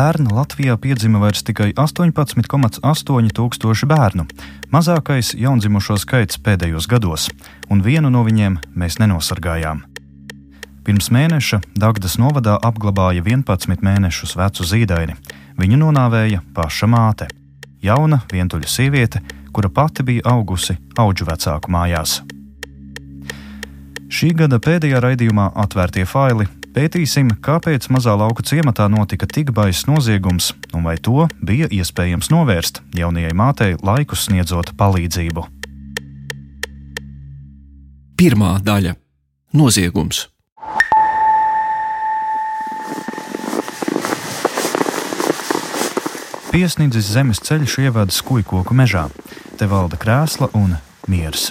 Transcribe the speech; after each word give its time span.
Pērn 0.00 0.30
Latvijā 0.32 0.78
piedzima 0.80 1.18
vairs 1.20 1.42
tikai 1.44 1.74
18,8 1.76 3.26
tūkstoši 3.36 3.86
bērnu, 3.90 4.24
mazākais 4.72 5.34
jaundzimušo 5.36 5.98
skaits 6.00 6.38
pēdējos 6.40 6.86
gados, 6.88 7.26
un 7.68 7.82
vienu 7.84 8.08
no 8.08 8.22
viņiem 8.24 8.56
mēs 8.80 8.96
nenosargājām. 9.02 9.82
Pirms 10.86 11.10
mēneša 11.12 11.60
Dagdas 11.76 12.16
novadā 12.16 12.54
apglabāja 12.64 13.20
11 13.26 13.84
mēnešus 13.84 14.32
vecu 14.40 14.64
zīdaini. 14.70 15.18
Viņu 15.60 15.82
nonāvēja 15.82 16.40
paša 16.56 16.88
māte- 16.88 17.28
jauna, 17.88 18.22
vientuļa 18.32 18.68
sieviete, 18.76 19.20
kura 19.52 19.68
pati 19.68 20.02
bija 20.02 20.22
augusi 20.32 20.78
auģu 20.96 21.28
vecāku 21.28 21.68
mājās. 21.68 22.22
Šī 24.08 24.32
gada 24.32 24.56
pēdējā 24.56 25.04
raidījumā 25.04 25.52
atvērtie 25.54 26.06
faili 26.06 26.48
Pētīsim, 26.70 27.32
kāpēc 27.42 27.88
mazā 27.90 28.12
lauka 28.14 28.44
ciematā 28.46 28.84
notika 28.86 29.26
tik 29.26 29.48
baiss 29.50 29.88
noziegums 29.88 30.52
un 30.70 30.84
vai 30.86 30.94
to 31.02 31.24
bija 31.42 31.66
iespējams 31.66 32.30
novērst 32.30 32.78
jaunajai 32.94 33.32
mātei 33.34 33.74
laikus 33.82 34.28
sniedzot 34.28 34.70
palīdzību. 34.78 35.42
Pirmā 38.20 38.52
daļa- 38.62 38.94
noziegums. 39.58 40.28
Piesniedzis 46.54 47.10
zemes 47.10 47.42
ceļš 47.46 47.80
ievada 47.82 48.14
skujkoku 48.14 48.74
mežā. 48.74 49.08
Te 49.58 49.66
valda 49.66 49.98
krēsla 49.98 50.52
un 50.54 50.78
miers. 51.08 51.50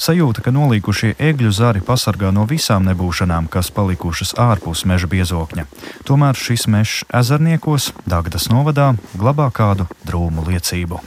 Sajūta, 0.00 0.40
ka 0.40 0.48
nolīkušie 0.48 1.10
egļu 1.20 1.50
zari 1.52 1.82
pasargā 1.84 2.30
no 2.32 2.46
visām 2.48 2.86
nebūšanām, 2.88 3.50
kas 3.52 3.68
palikušas 3.76 4.32
ārpus 4.40 4.86
meža 4.88 5.10
biezokņa. 5.12 5.66
Tomēr 6.08 6.40
šis 6.40 6.64
mežs 6.72 7.02
ezerniekos, 7.12 7.90
Dāngdas 8.08 8.48
novadā, 8.48 8.94
glabā 9.12 9.50
kādu 9.52 9.84
drūmu 10.08 10.46
liecību. 10.48 11.02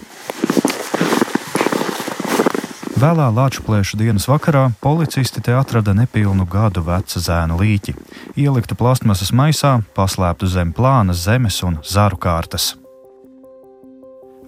Vēlā 3.02 3.32
Latvijas 3.34 3.96
dienas 3.98 4.30
vakarā 4.30 4.68
policisti 4.80 5.42
te 5.42 5.58
atrada 5.58 5.98
nepilnu 5.98 6.46
gadu 6.46 6.86
vecu 6.86 7.18
zēnu 7.18 7.58
līķi, 7.64 7.98
ieliktu 8.46 8.78
plastmasas 8.78 9.34
maisā, 9.34 9.80
paslēptu 9.98 10.54
zem 10.54 10.70
plānas 10.70 11.26
zemes 11.26 11.64
un 11.66 11.82
zaru 11.82 12.22
kārtas. 12.22 12.76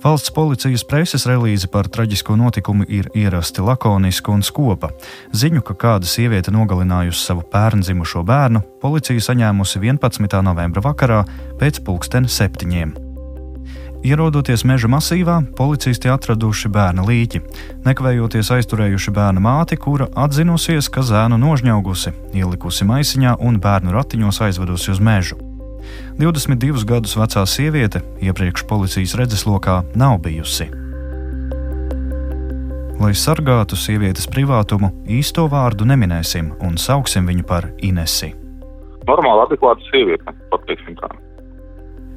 Valsts 0.05 0.29
policijas 0.29 0.83
preses 0.85 1.23
relīze 1.25 1.65
par 1.73 1.87
traģisko 1.89 2.35
notikumu 2.37 2.85
ir 2.93 3.07
ierasti 3.17 3.63
lakoniska 3.65 4.29
un 4.29 4.43
skopa. 4.45 4.91
Ziņu, 5.33 5.63
ka 5.65 5.73
kāda 5.81 6.05
sieviete 6.05 6.53
nogalinājusi 6.53 7.23
savu 7.23 7.41
pērndzimušo 7.49 8.21
bērnu, 8.21 8.61
policija 8.83 9.23
saņēmusi 9.25 9.81
11. 9.81 10.35
novembra 10.45 10.83
vakarā 10.85 11.23
pēc 11.57 11.81
pulksten 11.87 12.29
septiņiem. 12.29 12.93
Ierodoties 14.05 14.61
meža 14.69 14.91
masīvā, 14.93 15.39
policisti 15.57 16.13
atraduši 16.13 16.69
bērna 16.69 17.01
līķi, 17.09 17.41
nekavējoties 17.89 18.53
aizturējuši 18.59 19.15
bērna 19.17 19.41
māti, 19.41 19.81
kura 19.81 20.11
atzinusies, 20.13 20.85
ka 20.93 21.01
zēnu 21.01 21.41
nožņaugusi, 21.41 22.13
ielikusi 22.37 22.85
maisiņā 22.85 23.39
un 23.41 23.57
bērnu 23.57 23.97
ratiņos 23.97 24.43
aizvedusi 24.51 24.93
uz 24.93 25.01
mežu. 25.01 25.54
22 26.19 26.85
gadus 26.87 27.17
vecā 27.19 27.43
sieviete 27.49 28.01
iepriekš 28.23 28.65
policijas 28.69 29.15
redzeslokā 29.19 29.81
nav 29.95 30.19
bijusi. 30.23 30.69
Lai 32.95 33.11
sargātu 33.11 33.75
sievietes 33.75 34.29
privātumu, 34.31 34.93
īsto 35.11 35.49
vārdu 35.51 35.83
neminēsim 35.89 36.53
un 36.63 36.79
sauksim 36.79 37.27
viņu 37.27 37.43
par 37.47 37.67
Inesi. 37.83 38.31
Normāli 39.05 39.43
adekvāta 39.43 39.83
sieviete, 39.91 40.33
pateiksim 40.53 40.95
tā. 41.01 41.11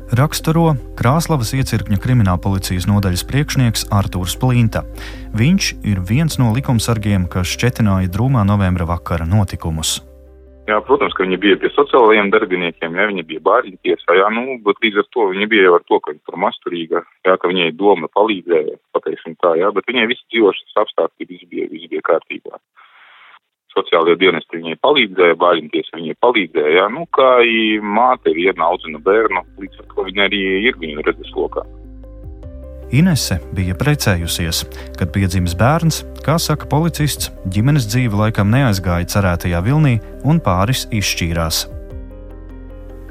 Raksturo 0.09 0.71
Krāslavas 0.97 1.51
iecirkņa 1.53 1.99
krimināla 2.01 2.41
policijas 2.41 2.87
nodaļas 2.89 3.27
priekšnieks 3.29 3.89
Artūrs 3.93 4.39
Plinta. 4.41 4.87
Viņš 5.37 5.73
ir 5.85 6.01
viens 6.01 6.39
no 6.41 6.49
likumsargiem, 6.57 7.27
kas 7.29 7.51
šķetināja 7.53 8.09
drūmā 8.15 8.47
novembra 8.49 8.87
vakara 8.89 9.29
notikumus. 9.29 9.99
Jā, 10.69 10.83
protams, 10.85 11.15
ka 11.17 11.25
viņi 11.25 11.39
bija 11.41 11.57
pie 11.63 11.71
sociālajiem 11.73 12.29
darbiniekiem, 12.29 12.97
jā, 12.99 13.07
viņi 13.09 13.23
bija 13.31 13.41
bāriņu 13.47 13.79
tiesā, 13.87 14.19
jā, 14.19 14.27
nu, 14.35 14.59
bet 14.67 14.77
līdz 14.85 15.01
ar 15.01 15.07
to 15.17 15.25
viņi 15.31 15.49
bija 15.49 15.65
jau 15.65 15.79
ar 15.79 15.87
to, 15.89 16.01
ka 16.05 16.13
viņi 16.13 16.21
tur 16.29 16.37
masturīga, 16.43 17.03
jā, 17.25 17.37
ka 17.41 17.49
viņai 17.49 17.71
doma 17.79 18.11
palīdzēja, 18.13 18.77
pateiksim 18.93 19.39
tā, 19.41 19.55
jā, 19.57 19.73
bet 19.73 19.89
viņai 19.89 20.05
visi 20.13 20.27
dzīvošanas 20.29 20.83
apstākļi 20.85 21.31
viss 21.33 21.49
bija, 21.49 21.71
viss 21.73 21.89
bija 21.89 22.05
kārtībā. 22.11 22.61
Sociālajie 23.73 24.21
dienesti 24.21 24.61
viņai 24.61 24.77
palīdzēja, 24.85 25.41
bāriņu 25.41 25.73
tiesa 25.73 26.03
viņai 26.03 26.21
palīdzēja, 26.27 26.77
jā, 26.83 26.87
nu, 26.93 27.09
kā 27.17 27.33
māte 27.97 28.37
viena 28.37 28.69
audzina 28.69 29.01
bērnu, 29.09 29.47
līdz 29.65 29.85
ar 29.85 29.93
to 29.95 30.11
viņa 30.11 30.29
arī 30.29 30.47
ir 30.69 30.83
viņu 30.85 31.09
redzes 31.09 31.33
lokā. 31.33 31.65
Inese 32.89 33.37
bija 33.53 33.75
precējusies, 33.77 34.63
kad 34.97 35.11
piedzimis 35.13 35.53
bērns, 35.61 35.99
kā 36.25 36.39
saka 36.41 36.65
policists, 36.73 37.29
ģimenes 37.53 37.85
dzīve 37.85 38.17
laikam 38.17 38.49
neaizgāja 38.49 39.11
cerētajā 39.13 39.61
vilnī 39.67 39.99
un 40.25 40.41
pāris 40.41 40.87
izšķīrās. 40.97 41.67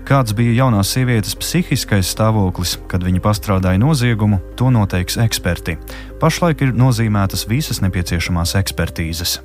Kāds 0.08 0.34
bija 0.34 0.56
jaunās 0.64 0.96
sievietes 0.96 1.36
psihiskais 1.38 2.10
stāvoklis, 2.10 2.78
kad 2.90 3.06
viņa 3.06 3.22
pastrādāja 3.22 3.78
noziegumu, 3.84 4.40
to 4.58 4.72
noteiks 4.74 5.20
eksperti. 5.22 5.78
Pašlaik 6.18 6.64
ir 6.66 6.74
nozīmētas 6.74 7.46
visas 7.46 7.84
nepieciešamās 7.86 8.56
ekspertīzes. 8.58 9.38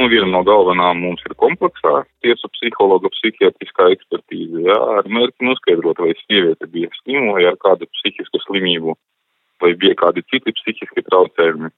Un 0.00 0.08
viena 0.08 0.30
no 0.32 0.40
galvenām 0.48 1.02
mums 1.02 1.20
ir 1.28 1.36
kompleksā 1.36 2.06
tiesu 2.24 2.48
psihologa 2.56 3.12
psihiatriskā 3.18 3.92
ekspertīze, 3.98 4.64
jā, 4.64 4.80
ar 4.96 5.12
mērķi 5.12 5.44
noskaidrot, 5.44 6.00
vai 6.00 6.16
sieviete 6.24 6.70
bija 6.72 6.88
slima 7.02 7.34
vai 7.36 7.50
ar 7.50 7.60
kādu 7.60 7.90
psihisku 7.98 8.40
slimību 8.46 8.96
vai 9.62 9.72
bija 9.78 9.96
kādi 9.98 10.24
citi 10.30 10.54
psihiski 10.58 11.04
traucējumi, 11.06 11.70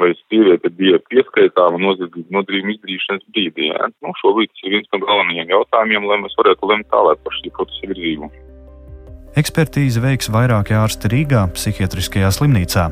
vai 0.00 0.10
sieviete 0.24 0.70
bija 0.74 0.98
pieskaitāma 1.10 1.78
nodarījumu 1.78 2.74
izdarīšanas 2.74 3.28
brīdī. 3.30 3.70
Ja? 3.70 3.90
Nu, 4.02 4.14
šobrīd 4.20 4.50
tas 4.50 4.64
ir 4.66 4.76
viens 4.76 4.90
no 4.90 5.00
galvenajiem 5.04 5.52
jautājumiem, 5.54 6.08
lai 6.10 6.18
mēs 6.24 6.34
varētu 6.40 6.70
lemt 6.70 6.90
tālāk 6.90 7.22
par 7.22 7.38
šī 7.38 7.54
procesa 7.54 7.90
virzību. 7.92 8.30
Ekspertīzi 9.34 10.02
veiks 10.02 10.30
vairāki 10.30 10.76
ārsti 10.78 11.10
Rīgā, 11.10 11.40
psihiatriskajā 11.56 12.30
slimnīcā. 12.36 12.84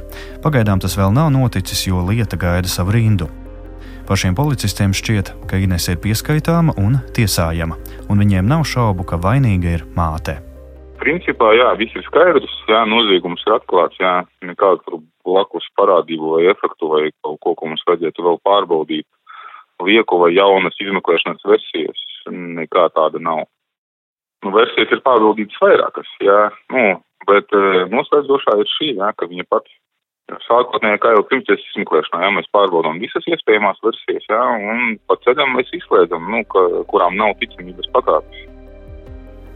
Pagaidām 0.43 0.83
tas 0.83 0.99
vēl 0.99 1.15
nav 1.15 1.31
noticis, 1.35 1.85
jo 1.87 2.03
lieta 2.09 2.39
gaida 2.39 2.71
savu 2.71 2.97
rindu. 2.97 3.31
Pašiem 4.09 4.35
policistiem 4.35 4.91
šķiet, 4.91 5.31
ka 5.47 5.63
Ines 5.63 5.87
ir 5.87 6.03
pieskaitāma 6.03 6.75
un 6.83 6.99
tiesājama, 7.15 7.79
un 8.11 8.25
viņiem 8.27 8.51
nav 8.51 8.67
šaubu, 8.67 9.07
ka 9.07 9.23
vainīga 9.23 9.79
ir 9.79 9.87
māte 9.95 10.41
principā, 11.03 11.53
jā, 11.57 11.71
viss 11.81 11.97
ir 11.99 12.05
skaidrs, 12.07 12.55
jā, 12.71 12.83
noziegums 12.89 13.43
ir 13.47 13.57
atklāts, 13.57 13.99
jā, 14.01 14.15
nekādu 14.47 15.03
blakus 15.27 15.67
parādību 15.79 16.37
vai 16.37 16.47
efektu 16.53 16.91
vai 16.93 17.03
kaut 17.25 17.41
ko, 17.43 17.57
ko 17.59 17.73
mums 17.73 17.85
vajadzētu 17.89 18.27
vēl 18.27 18.39
pārbaudīt. 18.47 19.09
Lieku 19.83 20.21
vai 20.21 20.31
jaunas 20.37 20.79
izmeklēšanas 20.79 21.43
versijas, 21.49 22.03
nekā 22.31 22.87
tāda 22.95 23.19
nav. 23.19 23.49
Nu, 24.43 24.53
versijas 24.55 24.91
ir 24.95 25.03
pārbaudītas 25.07 25.59
vairākas, 25.63 26.11
jā, 26.23 26.41
nu, 26.75 26.85
bet 27.27 27.51
e, 27.55 27.87
noslēdzošā 27.91 28.59
ir 28.63 28.71
šī, 28.71 28.93
jā, 28.99 29.11
ka 29.19 29.27
viņa 29.31 29.47
pati 29.51 29.75
sākotnēji, 30.47 31.01
kā 31.03 31.13
jau 31.17 31.27
pirms 31.27 31.47
tiesas 31.49 31.67
izmeklēšanā, 31.73 32.23
jā, 32.25 32.31
mēs 32.39 32.51
pārbaudām 32.55 33.03
visas 33.03 33.27
iespējamās 33.31 33.83
versijas, 33.87 34.27
jā, 34.31 34.41
un 34.71 34.97
pa 35.11 35.19
ceļam 35.27 35.55
mēs 35.59 35.71
izslēdzam, 35.79 36.31
nu, 36.35 36.43
ka, 36.51 36.67
kurām 36.91 37.19
nav 37.19 37.35
ticamības 37.43 37.91
pakāpes. 37.95 38.52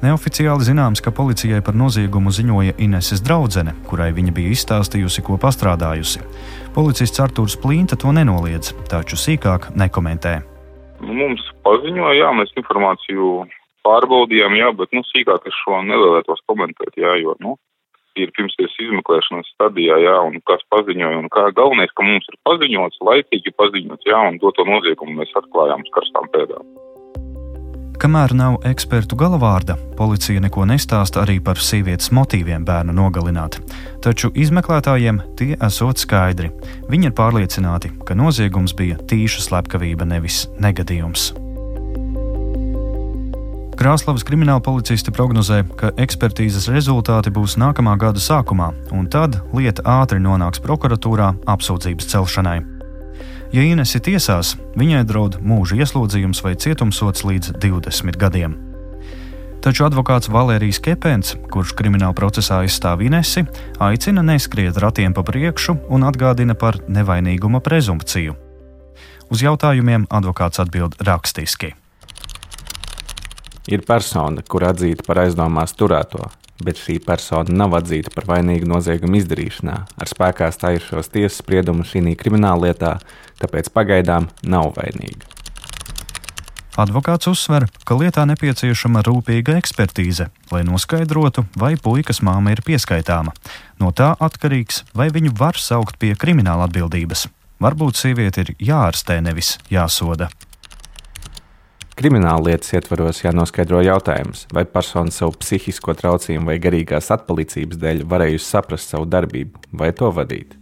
Neoficiāli 0.04 0.66
zināms, 0.66 1.00
ka 1.00 1.08
policijai 1.14 1.62
par 1.64 1.76
noziegumu 1.78 2.28
ziņoja 2.28 2.74
Ineses 2.84 3.22
draudzene, 3.24 3.72
kurai 3.88 4.10
viņa 4.16 4.34
bija 4.36 4.52
izstāstījusi, 4.52 5.24
ko 5.24 5.38
pastrādājusi. 5.40 6.20
Policists 6.76 7.22
Artūrs 7.24 7.56
Plīnta 7.62 7.96
to 7.96 8.12
nenoliedz, 8.12 8.74
taču 8.92 9.16
sīkāk 9.16 9.70
nekomentē. 9.72 10.34
Nu, 11.00 11.14
mums 11.16 11.44
paziņoja, 11.64 12.18
jā, 12.18 12.32
mēs 12.36 12.52
informāciju 12.60 13.46
pārbaudījām, 13.88 14.58
jā, 14.60 14.68
bet 14.76 14.92
nu, 14.92 15.00
sīkāk 15.14 15.48
es 15.48 15.56
šo 15.62 15.80
nevēlētos 15.88 16.44
komentēt, 16.50 16.92
jā, 17.00 17.16
jo 17.22 17.32
nu, 17.40 17.56
ir 18.20 18.32
pirmsties 18.36 18.76
izmeklēšanas 18.84 19.48
stadijā, 19.54 19.96
jā, 20.04 20.16
un 20.28 20.40
kas 20.48 20.64
paziņoja, 20.72 21.22
un 21.22 21.30
kā 21.32 21.48
galvenais, 21.56 21.92
ka 21.96 22.04
mums 22.04 22.28
ir 22.32 22.36
paziņots, 22.48 23.00
laicīgi 23.08 23.56
paziņots, 23.60 24.08
jā, 24.12 24.20
un 24.28 24.40
doto 24.44 24.68
noziegumu 24.68 25.22
mēs 25.22 25.32
atklājām 25.40 25.84
uz 25.84 25.92
karstām 25.96 26.28
pēdām. 26.36 26.68
Kamēr 27.96 28.34
nav 28.36 28.58
ekspertu 28.68 29.16
galavārda, 29.16 29.78
policija 29.96 30.42
neko 30.44 30.66
nestāsta 30.68 31.22
arī 31.22 31.38
par 31.40 31.56
sievietes 31.56 32.10
motīviem 32.12 32.64
bērnu 32.68 32.92
nogalināt. 32.92 33.56
Taču 34.04 34.28
izmeklētājiem 34.36 35.22
tie 35.38 35.54
esot 35.64 36.02
skaidri. 36.04 36.50
Viņi 36.92 37.08
ir 37.08 37.16
pārliecināti, 37.16 37.94
ka 38.04 38.18
noziegums 38.18 38.76
bija 38.76 39.00
tīša 39.00 39.46
slepkavība, 39.48 40.04
nevis 40.12 40.44
negadījums. 40.60 41.32
Krāslavas 43.76 44.24
krimināla 44.28 44.60
policisti 44.64 45.12
prognozē, 45.12 45.62
ka 45.80 45.94
ekspertīzes 46.00 46.68
rezultāti 46.72 47.32
būs 47.32 47.56
nākamā 47.60 47.96
gada 48.00 48.20
sākumā, 48.20 48.70
un 48.92 49.08
tad 49.08 49.40
lieta 49.56 49.84
ātri 50.00 50.20
nonāks 50.20 50.60
prokuratūrā 50.64 51.32
apsūdzības 51.48 52.12
celšanai. 52.12 52.75
Ja 53.54 53.62
Inesi 53.62 54.00
tiesās, 54.02 54.56
viņai 54.78 55.04
draud 55.06 55.36
mūža 55.38 55.78
ieslodzījums 55.78 56.42
vai 56.42 56.56
cietumsots 56.58 57.22
līdz 57.26 57.54
20 57.62 58.18
gadiem. 58.18 58.56
Taču 59.62 59.86
advokāts 59.86 60.30
Valērijas 60.30 60.78
Kepens, 60.82 61.32
kurš 61.50 61.72
krimināla 61.78 62.14
procesā 62.14 62.60
aizstāv 62.62 63.00
Inesi, 63.06 63.42
aicina 63.82 64.22
neskriet 64.22 64.78
ratiem 64.82 65.14
pa 65.14 65.24
priekšu 65.26 65.74
un 65.90 66.06
atgādina 66.06 66.54
par 66.54 66.78
nevainīguma 66.86 67.62
prezumpciju. 67.62 68.36
Uz 69.30 69.42
jautājumiem 69.42 70.06
advokāts 70.06 70.62
atbild 70.62 70.94
rakstiski. 71.02 71.72
Ir 73.66 73.82
persona, 73.82 74.44
kur 74.46 74.68
atzīta 74.68 75.02
par 75.06 75.24
aizdomās 75.24 75.74
turēto, 75.74 76.28
bet 76.64 76.80
šī 76.80 76.98
persona 77.04 77.52
nav 77.64 77.76
atzīta 77.78 78.12
par 78.14 78.28
vainīgu 78.30 78.68
noziegumu 78.70 79.20
izdarīšanā. 79.20 79.76
Ar 79.96 80.12
spēkā 80.12 80.50
stājušos 80.54 81.12
tiesas 81.12 81.40
spriedumu 81.42 81.86
šī 81.86 82.16
krimināla 82.18 82.68
lietā, 82.70 82.98
tāpēc 83.42 83.72
pagaidām 83.74 84.30
nav 84.44 84.72
vainīga. 84.76 85.36
Advokāts 86.76 87.24
uzsver, 87.30 87.64
ka 87.88 87.96
lietā 87.96 88.26
nepieciešama 88.28 89.00
rūpīga 89.06 89.54
ekspertīze, 89.56 90.26
lai 90.52 90.60
noskaidrotu, 90.68 91.46
vai 91.56 91.72
puikas 91.80 92.20
māma 92.20 92.52
ir 92.52 92.60
pieskaitāma. 92.66 93.32
No 93.80 93.94
tā 93.96 94.10
atkarīgs, 94.20 94.82
vai 94.92 95.08
viņu 95.08 95.32
var 95.40 95.56
saukt 95.56 95.96
pie 95.96 96.12
krimināla 96.12 96.68
atbildības. 96.68 97.30
Varbūt 97.64 97.96
sieviete 97.96 98.44
ir 98.44 98.52
jāārstē, 98.60 99.22
nevis 99.24 99.54
jāsoda. 99.72 100.28
Krimināla 101.96 102.50
lietas 102.50 102.74
ietvaros 102.76 103.22
jānoskaidro 103.22 103.78
jautājums, 103.80 104.42
vai 104.52 104.66
persona 104.68 105.08
savu 105.08 105.32
psihisko 105.40 105.94
traucījumu 105.96 106.50
vai 106.50 106.58
garīgās 106.60 107.08
atpalicības 107.14 107.78
dēļ 107.80 108.02
varējusi 108.10 108.44
saprast 108.44 108.92
savu 108.92 109.06
darbību 109.08 109.62
vai 109.80 109.88
to 109.96 110.10
vadīt. 110.12 110.52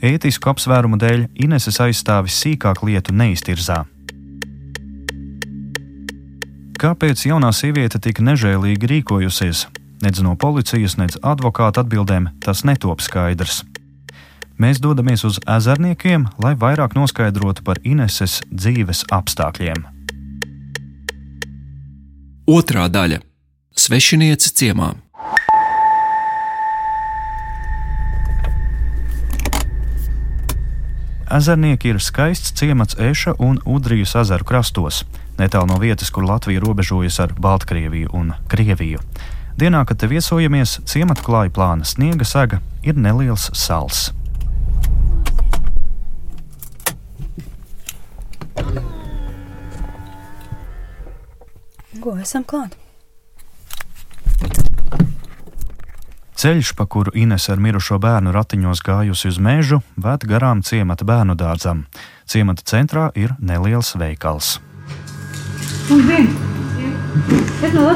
Ētisku 0.00 0.48
apsvērumu 0.48 0.96
dēļ 1.02 1.26
Ineses 1.44 1.76
aizstāvis 1.84 2.38
sīkāk 2.40 2.80
lietu 2.88 3.12
neiztirzā. 3.12 3.82
Kāpēc 6.80 7.26
jaunā 7.26 7.52
sieviete 7.52 8.00
tik 8.00 8.22
nežēlīgi 8.24 8.88
rīkojusies? 8.94 9.66
Nedz 10.06 10.22
no 10.24 10.38
policijas, 10.40 10.96
nedz 10.96 11.20
advokāta 11.20 11.84
atbildēm 11.84 12.30
tas 12.40 12.64
netop 12.64 13.04
skaidrs. 13.04 13.60
Mēs 14.56 14.80
dodamies 14.80 15.26
uz 15.28 15.36
ezerniekiem, 15.44 16.30
lai 16.40 16.56
vairāk 16.56 16.96
noskaidrotu 16.96 17.66
par 17.66 17.84
Ineses 17.84 18.40
dzīves 18.48 19.04
apstākļiem. 19.12 19.97
Otra 22.48 22.86
daļa- 22.88 23.18
Svešiniece 23.82 24.48
ciemā. 24.56 24.86
Ezernieki 31.28 31.92
ir 31.92 32.00
skaists 32.00 32.54
ciemats 32.56 32.96
Eša 32.96 33.34
un 33.38 33.60
Udrijas 33.68 34.14
ezeru 34.16 34.48
krastos, 34.48 35.04
netālu 35.36 35.68
no 35.68 35.76
vietas, 35.76 36.08
kur 36.08 36.24
Latvija 36.24 36.64
robežojas 36.64 37.20
ar 37.20 37.34
Baltkrieviju 37.36 38.08
un 38.16 38.32
Krieviju. 38.48 39.04
Dienā, 39.60 39.84
kad 39.84 39.98
te 40.00 40.08
viesojamies, 40.08 40.80
ciemata 40.88 41.20
klāja 41.20 41.52
plāna 41.52 41.84
sniega 41.84 42.24
sega 42.24 42.62
ir 42.82 42.96
neliels 42.96 43.50
sals. 43.52 44.08
Ko 52.02 52.14
esam 52.22 52.44
klāt? 52.46 52.76
Ceļš, 56.38 56.76
pa 56.78 56.84
kuru 56.86 57.10
Ines 57.18 57.48
ar 57.50 57.58
mirušo 57.58 57.96
bērnu 57.98 58.30
ratiņos 58.30 58.82
gājusi 58.86 59.32
uz 59.32 59.40
mežu, 59.42 59.80
ved 59.98 60.22
garām 60.30 60.62
ciemata 60.62 61.02
bērnu 61.02 61.34
dārzam. 61.34 61.80
Ciemata 62.30 62.62
centrā 62.62 63.08
ir 63.18 63.34
neliels 63.42 63.90
veikals. 63.98 64.60
No. 67.74 67.90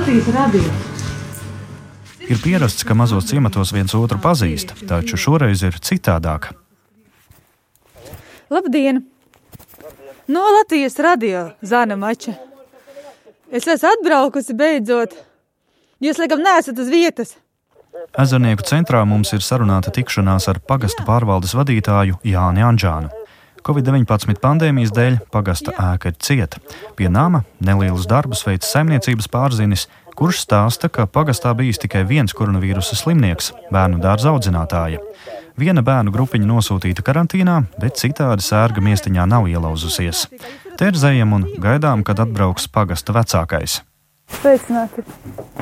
Ir 2.27 2.39
pierasts, 2.43 2.83
ka 2.83 2.99
mazos 2.99 3.31
ciematos 3.31 3.71
viens 3.71 3.95
otru 3.95 4.19
pazīst, 4.19 4.75
taču 4.91 5.21
šoreiz 5.21 5.63
ir 5.63 5.79
citādāk. 5.79 6.51
Labdien! 8.51 9.05
No 10.27 10.43
Latvijas 10.59 10.99
radio 10.99 11.53
Zana 11.63 11.95
Mača. 11.95 12.52
Es 13.53 13.67
esmu 13.69 13.91
atbraukusi 13.91 14.55
beidzot. 14.57 15.13
Jūs, 16.01 16.17
laikam, 16.17 16.41
neesat 16.41 16.79
uz 16.81 16.89
vietas. 16.89 17.35
Ezernieku 18.17 18.65
centrā 18.65 19.03
mums 19.05 19.35
ir 19.37 19.45
sarunāta 19.45 19.93
tikšanās 19.93 20.49
ar 20.49 20.61
pagasta 20.65 21.05
pārvaldes 21.05 21.53
vadītāju 21.59 22.17
Jāni 22.25 22.65
Anģānu. 22.65 23.11
Covid-19 23.63 24.41
pandēmijas 24.41 24.95
dēļ 24.97 25.19
pagasta 25.35 25.75
ēka 25.77 26.15
ir 26.15 26.17
cieta. 26.25 26.63
Pie 26.97 27.11
nama 27.13 27.43
nelielus 27.61 28.09
darbus 28.09 28.43
veids 28.49 28.73
saimniecības 28.73 29.29
pārzinis, 29.31 29.85
kurš 30.17 30.41
stāsta, 30.47 30.89
ka 30.89 31.05
pagastā 31.05 31.53
bijis 31.55 31.79
tikai 31.85 32.07
viens 32.09 32.33
koronavīrusa 32.33 32.97
slimnieks- 32.97 33.53
bērnu 33.75 34.01
dārza 34.01 34.33
audzinātāja. 34.33 35.05
Viena 35.59 35.83
bērnu 35.85 36.13
grupiņa 36.15 36.49
nosūtīta 36.49 37.05
karantīnā, 37.05 37.59
bet 37.81 37.99
citādi 38.01 38.45
sērga 38.45 38.81
miestiņā 38.85 39.27
nav 39.29 39.49
ielauzusies. 39.51 40.25
Terzējam 40.81 41.35
un 41.37 41.45
gaidām, 41.61 42.05
kad 42.09 42.23
atbrauks 42.25 42.69
pagasta 42.73 43.13
vecākais. 43.13 43.83
Sveicināti! 44.39 45.05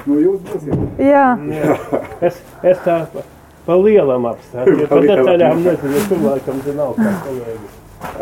Nu, 0.06 0.20
jūs 0.22 0.38
būsiet. 0.46 1.02
Jā, 1.02 1.26
Jā. 1.50 1.76
Es, 2.28 2.36
es 2.62 2.80
tā 2.84 2.98
pa, 3.10 3.76
lielam 3.80 4.28
apstākļiem, 4.30 4.86
pa 4.90 4.98
detaļām 5.06 5.62
nezinu, 5.64 5.94
es 5.96 6.08
cilvēkam 6.10 6.58
te 6.66 6.74
nav 6.76 6.92
kā 6.98 7.14
kolēģi. 7.24 7.70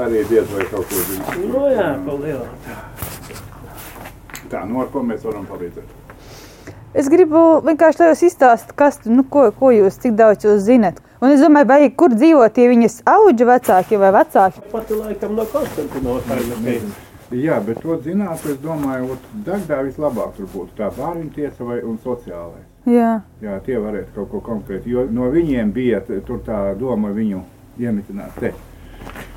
Arī 0.05 0.23
diez 0.31 0.53
vai 0.55 0.67
kaut 0.71 0.87
ko 0.89 1.03
zina. 1.09 1.35
Nu 1.43 1.65
jā, 1.75 1.89
pa 2.07 2.19
lielam. 2.23 2.53
Tā, 4.49 4.63
nu 4.71 4.85
ar 4.85 4.93
ko 4.95 5.03
mēs 5.05 5.27
varam 5.27 5.45
palīdzēt? 5.51 5.97
es 6.99 7.11
gribu 7.13 7.43
vienkārši 7.67 8.01
tev 8.01 8.15
izstāstīt, 8.29 8.73
kas, 8.79 9.03
nu, 9.07 9.27
ko, 9.29 9.49
ko 9.59 9.71
jūs, 9.75 9.99
cik 10.03 10.17
daudz 10.19 10.47
jūs 10.47 10.65
zinat. 10.67 11.03
Un 11.19 11.33
es 11.35 11.41
domāju, 11.43 11.67
vai 11.67 11.91
kur 11.99 12.15
dzīvo 12.15 12.45
tie 12.55 12.69
viņas 12.71 13.01
auga 13.11 13.47
vecāki 13.53 13.99
vai 13.99 14.13
vecāki. 14.15 14.63
Pati 14.71 14.99
laikam 15.01 15.35
no 15.35 15.47
Konstantinopļa. 15.51 16.79
Jā, 17.35 17.59
bet 17.61 17.83
to 17.83 17.99
zināt, 18.05 18.45
es 18.49 18.57
domāju, 18.63 19.19
ka 19.19 19.41
Dagdā 19.51 19.83
vislabāk 19.85 20.37
tur 20.39 20.47
būtu 20.55 20.79
tā 20.79 20.89
bērnu 20.97 21.29
tiesa 21.35 21.67
vai 21.67 21.83
un 21.85 21.99
sociālais. 22.05 22.65
Jā, 22.89 23.19
Jā, 23.45 23.59
tie 23.67 23.77
varētu 23.83 24.15
kaut 24.15 24.31
ko 24.33 24.41
konkrēti, 24.47 24.95
jo 24.95 25.05
no 25.13 25.29
viņiem 25.35 25.75
bija 25.75 26.01
tur 26.09 26.41
tā 26.47 26.63
doma 26.79 27.11
viņu 27.13 27.43
iemitināt 27.83 28.39
te. 28.41 28.55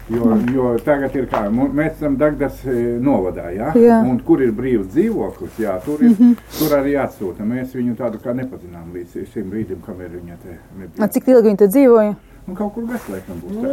Jo, 0.10 0.38
jo 0.54 0.72
tagad 0.86 1.16
ir 1.16 1.28
kā, 1.32 1.44
mēs 1.52 1.94
esam 1.94 2.18
Dagdas 2.20 2.64
e, 2.66 2.74
novadā, 3.00 3.52
jā? 3.56 3.70
Jā. 3.80 4.00
un 4.08 4.18
kur 4.26 4.42
ir 4.44 4.52
brīvs 4.56 4.90
dzīvoklis, 4.96 5.60
jā, 5.62 5.78
tur, 5.86 6.02
ir, 6.02 6.10
mm 6.10 6.16
-hmm. 6.18 6.58
tur 6.58 6.76
arī 6.80 6.98
atsūta. 7.04 7.46
Mēs 7.48 7.76
viņu 7.78 7.96
tādu 7.96 8.20
kā 8.24 8.34
nepazinām 8.36 8.92
līdz 8.94 9.32
šim 9.34 9.50
brīdim, 9.54 9.80
kamēr 9.86 10.10
viņa 10.18 10.36
te 10.44 10.58
nebija. 10.80 11.08
cik 11.08 11.28
ilgi 11.28 11.48
viņi 11.48 11.58
tur 11.58 11.68
dzīvoja? 11.68 12.16
Un 12.48 12.56
kaut 12.56 12.74
kur 12.74 12.86
gads 12.90 13.10
laikam 13.10 13.42
būs. 13.42 13.52
Nu, 13.62 13.70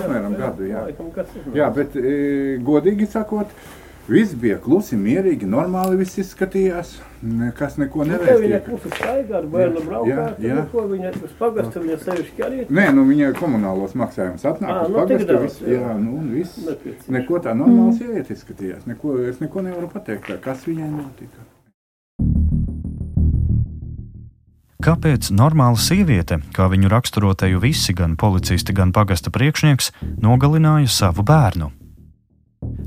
apmēram, 0.00 0.36
gadu, 0.36 0.64
jā. 0.64 0.82
Laikam? 0.88 1.06
Jā, 1.54 1.70
bet 1.74 1.96
e, 1.96 2.58
godīgi 2.64 3.06
sakot, 3.06 3.46
viss 4.08 4.34
bija 4.38 4.56
klusi, 4.62 4.96
mierīgi, 4.96 5.46
normāli 5.50 5.96
viss 6.00 6.18
izskatījās. 6.22 6.92
Nekas 7.26 7.76
neko 7.80 8.04
Nu, 8.04 8.18
te 8.18 8.18
viņa 8.18 8.36
nevēstīja. 8.36 8.60
klusi 8.66 8.90
staigā 8.94 9.38
ar 9.40 9.46
bērnu 9.50 9.82
braukāt, 9.86 10.38
jā, 10.38 10.50
jā. 10.50 10.54
nu, 10.60 10.64
ko 10.72 10.84
viņa 10.92 11.10
uz 11.24 11.32
pagastu, 11.38 11.80
viņa 11.82 11.98
sevišķi 12.04 12.44
arī. 12.46 12.60
Nē, 12.70 12.84
nu 12.94 13.04
viņa 13.08 13.32
komunālos 13.40 13.96
maksājumus 13.98 14.44
atnāk 14.46 14.70
Ā, 14.70 14.84
uz 14.84 14.90
nu, 14.94 15.00
pagastu. 15.00 15.38
viss- 15.42 15.62
jā. 15.66 15.80
Jā, 15.80 15.96
nu 15.98 16.16
un 16.20 16.30
viss. 16.34 16.56
Nepieciešams. 16.66 17.08
Neko 17.18 17.40
tā 17.42 17.54
normāls 17.56 18.00
ieiet 18.04 18.30
izskatījās. 18.30 18.86
Neko, 18.86 19.18
es 19.28 19.40
neko 19.40 19.62
nevaru 19.66 19.88
pateikt, 19.92 20.28
tā, 20.30 20.38
kas 20.40 20.64
viņai 20.68 20.90
notika. 20.92 21.42
Kāpēc 24.86 25.32
normāla 25.34 25.78
sieviete, 25.80 26.36
kā 26.54 26.68
viņu 26.70 26.90
raksturoteju 26.92 27.58
visi, 27.58 27.94
gan 27.96 28.14
policisti, 28.20 28.72
gan 28.76 28.92
pagasta 28.92 29.30
priekšnieks, 29.34 29.90
nogalināja 30.22 30.86
savu 30.92 31.24
bērnu? 31.26 31.72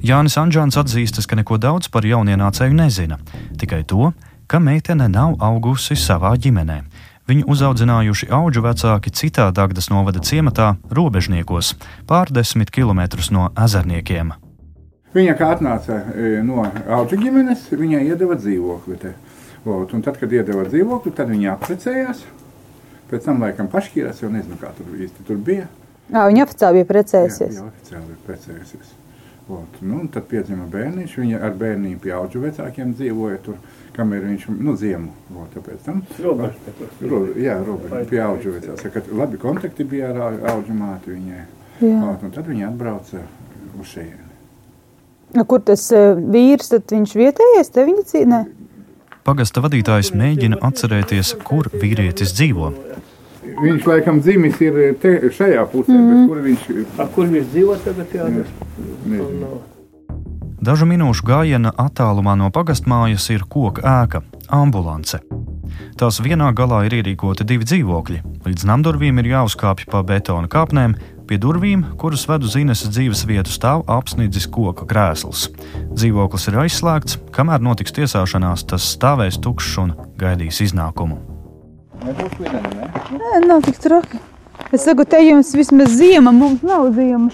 Jānis 0.03 0.37
Anģāns 0.39 0.77
atzīstas, 0.79 1.27
ka 1.27 1.35
neko 1.35 1.57
daudz 1.59 1.89
par 1.91 2.07
jaunienācēju 2.07 2.75
nezina, 2.75 3.19
tikai 3.59 3.83
to, 3.83 4.11
ka 4.47 4.59
meitene 4.63 5.09
nav 5.11 5.35
augusi 5.43 5.97
savā 5.99 6.33
ģimenē. 6.39 6.81
Viņu 7.29 7.45
uzaudzinājuši 7.53 8.31
auģu 8.33 8.63
vecāki 8.65 9.11
citā 9.13 9.51
Dagdas 9.53 9.91
novada 9.93 10.21
ciematā, 10.25 10.71
robežniekos, 10.89 11.75
pārdesmit 12.09 12.71
km 12.73 13.03
no 13.35 13.51
ezerniekiem. 13.53 14.31
Viņa 15.13 15.35
kā 15.37 15.51
atnāca 15.55 15.99
e, 16.13 16.39
no 16.45 16.63
auga 16.65 17.17
ģimenes, 17.17 17.67
viņai 17.73 18.01
iedeva 18.07 18.37
dzīvokli. 18.39 18.97
Te. 19.01 19.13
Un 19.65 20.01
tad, 20.05 20.17
kad 20.17 20.33
iedeva 20.33 20.65
dzīvokli, 20.69 21.13
tad 21.17 21.29
viņa 21.29 21.53
apprecējās. 21.55 22.23
Pēc 23.09 23.25
tam 23.25 23.41
laikam 23.45 23.69
pašķīrās, 23.69 24.23
jau 24.23 24.29
nezinu, 24.33 24.57
kā 24.61 24.69
tur 24.77 24.89
īsti 24.97 25.25
tur 25.27 25.37
bija. 25.41 25.67
Jā, 26.09 26.25
viņa 26.29 26.45
oficiāli 26.45 26.79
bija 26.79 26.85
Jā, 26.85 26.89
precējusies. 26.93 27.57
jā, 27.57 27.69
oficiāli 27.69 28.13
ir 28.15 28.19
precējusies. 28.25 28.91
Ot, 29.49 29.79
nu, 29.81 30.03
tad 30.13 30.27
piedzima 30.29 30.67
bērniņš. 30.69 31.15
Viņa 31.17 31.39
ar 31.41 31.55
bērniem 31.57 31.97
pie 32.01 32.11
auga 32.13 32.41
vecākiem 32.43 32.91
dzīvoja 32.93 33.39
tur, 33.47 33.57
kamēr 33.95 34.27
viņš 34.27 34.45
nu, 34.53 34.75
ziemu. 34.77 35.09
Ot, 35.33 35.49
tāpēc 35.55 35.81
tam 35.87 36.03
te 36.05 36.75
tur. 36.77 36.91
Ro, 37.09 37.21
jā, 37.33 37.57
robeža 37.65 38.03
pie 38.11 38.21
auga 38.21 38.55
vecākiem. 38.59 38.93
Kad 38.93 39.09
labi 39.21 39.41
kontakti 39.41 39.87
bija 39.89 40.13
ar 40.13 40.37
auga 40.53 40.75
māti 40.77 41.15
viņai. 41.15 41.43
Jā. 41.81 41.97
Ot, 42.11 42.27
un 42.27 42.35
tad 42.35 42.49
viņa 42.51 42.69
atbrauca 42.69 43.23
uz 43.79 43.93
šejieni. 43.95 44.27
Nu, 45.33 45.45
Kur 45.49 45.61
tas 45.65 45.83
eh, 45.93 46.13
vīrs, 46.17 46.71
tad 46.73 46.89
viņš 46.93 47.17
vietējais, 47.17 47.73
te 47.73 47.85
viņa 47.89 48.05
cīnē? 48.13 48.43
Pagasta 49.25 49.61
vadītājs 49.61 50.13
mēģina 50.17 50.57
atcerēties, 50.65 51.35
kur 51.45 51.67
vīrietis 51.73 52.31
dzīvo. 52.37 52.71
Viņš 53.59 53.87
laikam 53.89 54.21
dzimis 54.23 54.61
ir 54.63 54.79
te, 55.01 55.17
šajā 55.35 55.65
pusē, 55.71 55.95
mm. 55.95 56.07
bet 56.09 56.29
kur 56.29 56.41
viņš 56.45 56.69
A 56.99 57.09
kur 57.15 57.27
viņš 57.31 57.51
dzīvo 57.51 57.75
tagad? 57.83 58.15
Jā, 58.15 58.29
nezinu. 58.31 59.59
Dažu 60.59 60.83
minūšu 60.89 61.23
gājiena 61.23 61.71
attālumā 61.79 62.35
no 62.35 62.49
pagastmājas 62.51 63.29
ir 63.31 63.45
koka 63.47 63.83
ēka, 64.03 64.23
ambulance. 64.51 65.21
Tās 65.99 66.19
vienā 66.23 66.49
galā 66.55 66.81
ir 66.87 66.97
ierīkoti 66.99 67.45
divi 67.47 67.67
dzīvokļi. 67.67 68.19
Līdz 68.47 68.67
namdurvīm 68.67 69.21
ir 69.21 69.31
jāuzkāpj 69.33 69.87
pa 69.91 70.03
betona 70.03 70.51
kāpnēm, 70.51 70.97
pie 71.29 71.39
durvīm, 71.39 71.85
kuras 72.01 72.25
ved 72.27 72.43
uz 72.47 72.57
Ineses 72.59 72.91
dzīves 72.91 73.23
vietu, 73.29 73.53
stāv 73.55 73.85
apsnidzis 73.87 74.49
koka 74.51 74.87
krēsls. 74.89 75.47
Dzīvoklis 75.95 76.51
ir 76.51 76.61
aizslēgts, 76.65 77.19
kamēr 77.35 77.63
notiks 77.63 77.95
tiesāšanās, 77.95 78.67
tas 78.67 78.93
stāvēs 78.97 79.39
tukšs 79.43 79.75
un 79.85 79.99
gaidīs 80.19 80.63
iznākumu. 80.67 81.38
Nebūs 82.05 82.35
lideni, 82.39 82.75
ne? 82.79 82.89
Nē, 83.19 83.45
nav 83.47 83.63
tik 83.67 83.79
traki. 83.83 84.19
Es 84.75 84.83
saku, 84.85 85.05
te 85.09 85.19
jums 85.23 85.49
vismaz 85.55 85.95
ziema, 85.97 86.31
mums 86.35 86.61
nav 86.63 86.91
ziemas. 86.93 87.33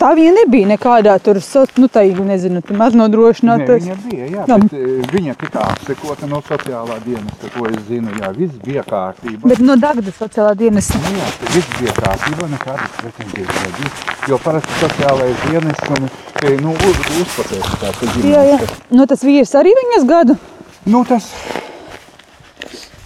Tā 0.00 0.08
viņa 0.16 0.30
nebija 0.38 0.68
nekādā 0.70 1.18
tur, 1.20 1.36
nu, 1.76 1.88
tā, 1.92 2.06
nezinu, 2.24 2.62
tur 2.64 2.78
maz 2.80 2.94
nodrošināta. 2.96 3.74
viņa 3.76 3.96
bija, 4.06 4.28
jā, 4.30 4.44
Jā. 4.48 4.56
bet 4.62 4.72
eh, 4.78 5.02
viņa 5.12 5.34
tika 5.42 5.66
apsekota 5.68 6.28
no 6.30 6.40
sociālā 6.46 6.96
dienesta, 7.04 7.50
ko 7.52 7.66
es 7.68 7.76
zinu, 7.90 8.14
jā, 8.22 8.30
viss 8.38 8.56
bija 8.64 8.86
kārtībā. 8.88 9.50
Bet 9.52 9.60
no 9.60 9.76
Dagda 9.76 10.14
sociālā 10.16 10.54
dienas. 10.56 10.88
Nu 10.96 11.12
Jā, 11.18 11.28
viss 11.52 11.76
bija 11.76 11.92
kārtībā, 11.98 12.48
nekādas 12.54 12.96
pretenzijas 13.02 13.60
nebija. 13.66 13.92
Jo 14.32 14.40
parasti 14.40 14.80
sociālais 14.80 15.44
dienests 15.50 15.92
un, 15.98 16.08
eh, 16.40 16.56
nu, 16.64 16.72
uz, 16.72 17.04
uzpatēs 17.26 17.68
tā, 17.84 17.92
ka 17.92 18.10
Jā, 18.24 18.48
jā. 18.48 18.58
ģimenes. 18.62 18.82
Nu, 18.96 19.06
tas 19.12 19.28
vīrs 19.28 19.52
arī 19.60 19.76
viņas 19.82 20.08
gadu. 20.08 20.40
Nu, 20.82 21.04
tas, 21.06 21.28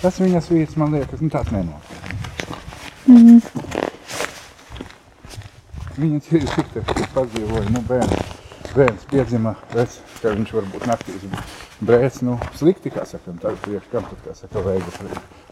tas 0.00 0.16
viņas 0.16 0.46
vīrs, 0.48 0.78
man 0.80 0.94
liekas, 0.96 1.20
nu, 1.20 1.28
tāds 1.28 1.52
nenotiek. 1.52 2.06
Viņa 6.00 6.22
cik 6.24 6.72
te 6.72 6.82
padzīvoja, 7.12 7.68
nu, 7.74 7.82
bērns, 7.84 8.32
bērns 8.72 9.04
piedzima, 9.12 9.52
redz, 9.76 9.98
ka 10.22 10.32
viņš 10.32 10.56
varbūt 10.56 10.88
naktīs 10.88 11.28
brēc, 11.84 12.22
nu, 12.24 12.38
slikti, 12.56 12.94
kā 12.96 13.04
saka, 13.04 13.34
un 13.34 13.44
tad 13.44 13.60
priekš 13.64 13.92
kam 13.92 14.08
tad, 14.08 14.24
kā 14.24 14.32
saka, 14.40 14.64
vajag, 14.64 14.84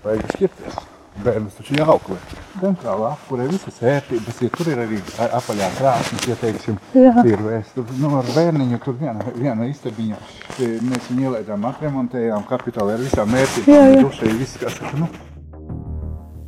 vajag 0.05 0.29
šķirties. 0.33 0.94
Bērnus 1.23 1.55
taču 1.59 1.77
jāaukle. 1.79 2.17
Centrālā 2.59 3.13
apkurē 3.15 3.47
visas 3.51 3.77
ērtības 3.87 4.41
ir, 4.43 4.51
tur 4.57 4.71
ir 4.73 4.81
arī 4.83 4.99
apaļā 5.29 5.69
krāsnes, 5.77 6.25
ja 6.27 6.39
teiksim, 6.41 6.81
ir 6.97 7.45
vēst. 7.45 7.77
Tur, 7.77 7.93
nu, 8.01 8.11
ar 8.19 8.33
bērniņu 8.35 8.81
tur 8.85 8.99
viena, 8.99 9.29
viena 9.37 9.69
istabiņa, 9.71 10.19
mēs 10.59 11.13
viņu 11.13 11.29
ielaidām, 11.29 11.69
atremontējām 11.71 12.49
kapitāli 12.51 12.97
ar 12.97 13.07
visām 13.07 13.39
ērtībām, 13.45 13.95
dušai, 14.09 14.35
viss, 14.41 14.59
kā 14.59 14.75
saka, 14.75 14.99
nu, 15.05 15.11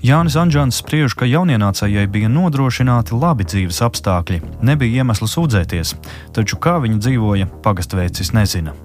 Jānis 0.07 0.37
Anģēns 0.39 0.77
spriež, 0.83 1.15
ka 1.19 1.27
jaunienācējai 1.27 2.05
bija 2.13 2.29
nodrošināti 2.31 3.17
labi 3.17 3.47
dzīves 3.49 3.81
apstākļi, 3.83 4.39
nebija 4.69 5.03
iemesla 5.03 5.27
sūdzēties, 5.33 5.95
taču 6.37 6.61
kā 6.63 6.77
viņa 6.85 7.01
dzīvoja, 7.03 7.49
pagastvēcis 7.65 8.31
nezina. 8.37 8.77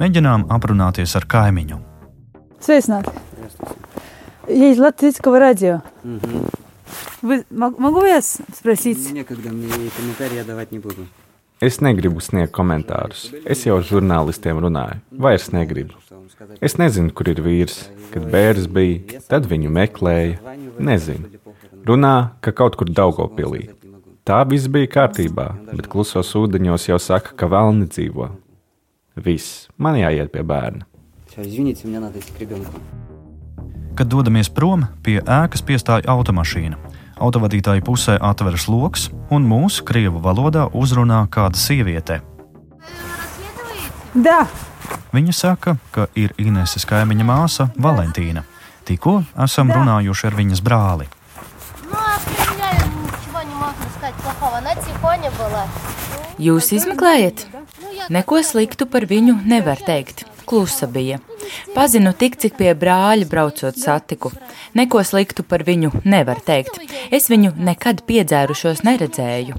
Mēģinām 0.00 0.46
aprunāties 0.56 1.16
ar 1.20 1.28
kaimiņu. 1.28 1.82
Sveicināti. 2.64 3.12
Я 4.49 4.71
из 4.71 4.79
Латвийского 4.79 5.39
радио. 5.39 5.81
Вы, 7.21 7.43
мог- 7.49 7.79
могу 7.79 8.03
я 8.05 8.21
с- 8.21 8.39
спросить? 8.55 9.11
Некогда 9.11 9.49
мне 9.49 9.67
и 9.67 9.89
комментарии 9.89 10.35
я 10.35 10.43
давать 10.43 10.71
не 10.71 10.79
буду. 10.79 11.07
Es 11.61 11.79
negribu 11.81 12.19
sniegt 12.19 12.51
komentārus. 12.51 13.31
Es 13.45 13.63
jau 13.65 13.77
ar 13.77 13.83
žurnālistiem 13.83 14.59
runāju. 14.59 14.99
Vairs 15.11 15.51
negribu. 15.53 15.93
Что 16.05 16.15
вам 16.15 16.29
сказать? 16.29 16.57
Es 16.61 16.77
nezinu, 16.77 17.11
kur 17.11 17.29
ir 17.29 17.39
vīrs. 17.41 17.87
Kad 18.11 18.29
bērns 18.29 18.67
bija, 18.67 19.21
tad 19.29 19.45
viņu 19.47 19.69
meklēja. 19.71 20.37
Nezinu. 20.77 21.29
Runā, 21.85 22.31
ka 22.41 22.51
kaut 22.51 22.75
kur 22.75 22.87
Daugopilī. 22.87 23.69
Tā 24.25 24.43
viss 24.49 24.67
bija 24.67 24.87
kārtībā, 24.87 25.55
bet 25.71 25.87
klusos 25.87 26.33
ūdeņos 26.35 26.89
jau 26.89 26.99
saka, 26.99 27.31
ka 27.37 27.47
vēl 27.47 27.71
nedzīvo. 27.81 28.29
Viss, 29.15 29.69
man 29.77 29.95
jāiet 29.95 30.29
pie 30.33 30.43
bērna. 30.43 30.85
Все, 31.31 31.41
извините, 31.41 31.87
мне 31.87 31.99
надо 31.99 32.19
идти 32.19 32.31
к 32.33 32.39
ребенку. 32.41 32.79
Kad 34.00 34.08
dodamies 34.08 34.48
prom, 34.48 34.86
pie 35.04 35.18
ēkas 35.20 35.60
piestāja 35.60 36.08
automašīna. 36.08 36.78
Autovadītāja 37.20 37.82
pusē 37.84 38.14
atveras 38.16 38.64
lokus, 38.72 39.10
un 39.28 39.44
mūsu 39.44 39.84
krievu 39.84 40.22
valodā 40.24 40.62
uzrunā 40.72 41.18
kāda 41.28 41.60
sieviete. 41.60 42.16
Da. 44.14 44.38
Viņa 45.12 45.36
saka, 45.36 45.76
ka 45.92 46.08
ir 46.16 46.32
Ineses 46.40 46.88
kaimiņa 46.88 47.28
māsa 47.28 47.68
Valentīna. 47.76 48.46
Tikko 48.88 49.18
esam 49.44 49.68
da. 49.68 49.82
runājuši 49.82 50.30
ar 50.30 50.40
viņas 50.40 50.64
brāli. 50.64 51.10
Jūs 56.40 56.72
izmeklējat? 56.80 57.50
Neko 58.08 58.40
sliktu 58.40 58.88
par 58.88 59.04
viņu 59.04 59.42
nevar 59.44 59.84
teikt. 59.84 60.24
Klusa 60.48 60.88
bija. 60.88 61.20
Pazinu 61.75 62.13
tik, 62.15 62.37
cik 62.39 62.55
pie 62.59 62.71
brāļa 62.77 63.27
braucot 63.29 63.77
satiku. 63.79 64.31
Neko 64.77 65.01
sliktu 65.03 65.43
par 65.43 65.65
viņu 65.67 65.91
nevar 66.05 66.39
teikt. 66.45 66.79
Es 67.11 67.27
viņu 67.31 67.53
nekad 67.67 68.05
piedzērušos 68.07 68.83
neredzēju. 68.87 69.57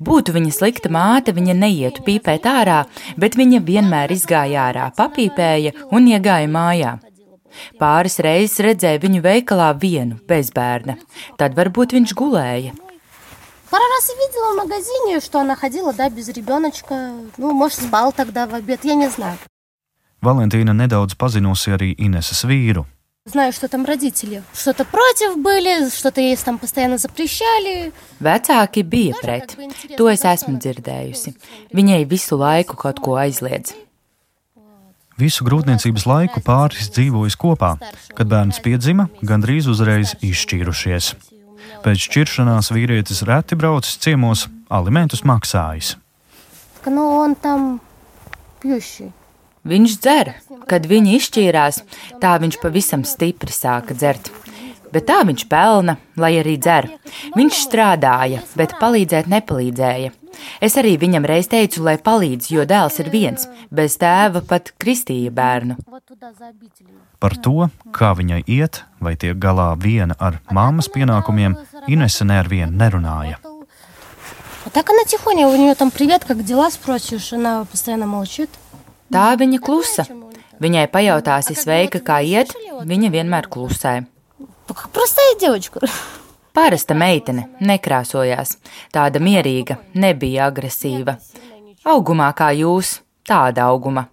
Būtu 0.00 0.34
viņa 0.36 0.54
slikta 0.54 0.92
māte, 0.92 1.34
viņa 1.36 1.54
neietu 1.58 2.04
pīpēt 2.06 2.48
ārā, 2.48 2.80
bet 3.20 3.36
viņa 3.38 3.62
vienmēr 3.68 4.14
izgāja 4.16 4.68
ārā, 4.70 4.88
papīpēja 4.96 5.74
un 5.92 6.10
iegāja 6.10 6.50
mājā. 6.50 6.96
Pāris 7.80 8.18
reizes 8.24 8.60
redzēju 8.64 9.04
viņu 9.06 9.22
veikalā 9.24 9.70
vienu, 9.84 10.18
bez 10.28 10.52
bērna. 10.54 10.98
Tad 11.40 11.56
varbūt 11.58 11.96
viņš 11.96 12.14
gulēja. 12.18 12.74
пару 13.70 13.84
раз 13.84 14.08
видела 14.08 14.52
в 14.52 14.56
магазине, 14.56 15.20
что 15.20 15.40
она 15.40 15.54
ходила, 15.54 15.92
да, 15.92 16.08
без 16.08 16.28
ребеночка. 16.28 17.12
Ну, 17.36 17.52
может, 17.52 17.82
спал 17.82 18.12
тогда 18.12 18.46
в 18.46 18.54
обед, 18.54 18.80
я 18.84 18.94
не 18.94 19.08
знаю. 19.08 19.36
Valentīna 20.22 20.74
nedaudz 20.74 21.14
pazinusi 21.14 21.70
arī 21.74 21.94
Ineses 21.98 22.44
vīru. 22.44 22.86
Знаю, 23.28 23.52
что 23.52 23.68
там 23.68 23.84
родители 23.84 24.42
что-то 24.54 24.86
против 24.86 25.36
были, 25.42 25.90
что-то 25.90 26.20
ей 26.20 26.34
там 26.36 26.58
постоянно 26.58 26.96
запрещали. 26.96 27.92
Vecāki 28.20 28.82
bija 28.82 29.14
pret. 29.22 29.54
To 29.98 30.08
es 30.08 30.24
esmu 30.24 30.56
dzirdējusi. 30.56 31.34
Viņai 31.74 32.06
visu 32.08 32.38
laiku 32.40 32.74
kaut 32.76 33.00
ko 33.04 33.18
aizliedz. 33.20 33.74
Visu 35.18 35.44
grūtniecības 35.44 36.06
laiku 36.06 36.40
pāris 36.40 36.88
dzīvojas 36.94 37.36
kopā. 37.36 37.76
Kad 38.14 38.30
bērns 38.32 38.62
piedzima, 38.64 39.08
gandrīz 39.20 39.68
uzreiz 39.68 40.14
izšķīrušies. 40.24 41.12
Pēc 41.84 42.04
šķiršanās 42.08 42.72
vīrietis 42.72 43.24
reti 43.28 43.58
braucis 43.58 43.98
ciemos, 44.00 44.46
alimentus 44.70 45.22
maksājis. 45.22 45.96
Так, 46.80 46.86
Ну, 46.86 47.18
он 47.18 47.34
там 47.34 47.80
пьющий. 48.62 49.12
Viņš 49.68 49.96
dzer, 50.00 50.32
kad 50.70 50.86
viņi 50.88 51.16
izšķīrās, 51.18 51.82
tā 52.22 52.36
viņš 52.40 52.60
pavisam 52.62 53.02
stipri 53.04 53.52
sāka 53.52 53.96
dzert. 53.96 54.30
Bet 54.92 55.04
tā 55.10 55.18
viņš 55.28 55.44
pelna, 55.50 55.98
lai 56.16 56.38
arī 56.40 56.56
dzer. 56.56 56.88
Viņš 57.36 57.58
strādāja, 57.66 58.40
bet 58.56 58.78
palīdzēt 58.80 59.28
nepalīdzēja. 59.28 60.14
Es 60.64 60.78
arī 60.80 60.94
viņam 61.00 61.26
reiz 61.28 61.50
teicu, 61.50 61.82
lai 61.84 61.98
palīdz, 61.98 62.48
jo 62.54 62.64
dēls 62.68 62.96
ir 63.02 63.10
viens, 63.12 63.48
bez 63.74 63.98
tēva 64.00 64.40
pat 64.46 64.72
kristīja 64.80 65.34
bērnu. 65.34 65.76
Вот 65.86 66.04
туда, 66.06 66.32
за 66.38 66.48
обителями. 66.48 67.02
Par 67.18 67.34
to, 67.36 67.68
kā 67.92 68.14
viņai 68.14 68.44
iet, 68.46 68.84
vai 69.00 69.16
tiek 69.16 69.36
galā 69.36 69.74
viena 69.76 70.14
ar 70.18 70.38
māmas 70.54 70.88
pienākumiem, 70.88 71.58
Inese 71.88 72.24
nevienu 72.24 72.72
nerunāja. 72.72 73.38
А 74.64 74.70
так 74.70 74.90
она 74.90 75.04
тихоня, 75.04 75.48
у 75.48 75.56
нее 75.56 75.74
там 75.74 75.90
привет, 75.90 76.24
как 76.24 76.44
дела, 76.44 76.70
спросишь, 76.70 77.32
она 77.32 77.64
постоянно 77.64 78.06
молчит. 78.06 78.50
Tā 79.12 79.32
viņa 79.40 79.58
klusa. 79.64 80.06
Viņai 80.58 80.86
pajautāsi 80.90 81.54
sveika, 81.54 82.00
kā 82.02 82.20
iet, 82.26 82.54
viņa 82.84 83.10
vienmēr 83.14 83.46
klusē. 83.48 84.00
Как 84.68 84.90
простая 84.90 85.34
девочка. 85.40 85.80
Parasta 86.52 86.94
meitene, 86.94 87.46
nekrāsojās, 87.62 88.56
tāda 88.92 89.20
mierīga, 89.22 89.78
nebija 89.94 90.48
agresīva. 90.50 91.14
Augumā 91.86 92.32
kā 92.34 92.50
jūs, 92.56 92.98
tāda 93.28 93.68
auguma. 93.70 94.08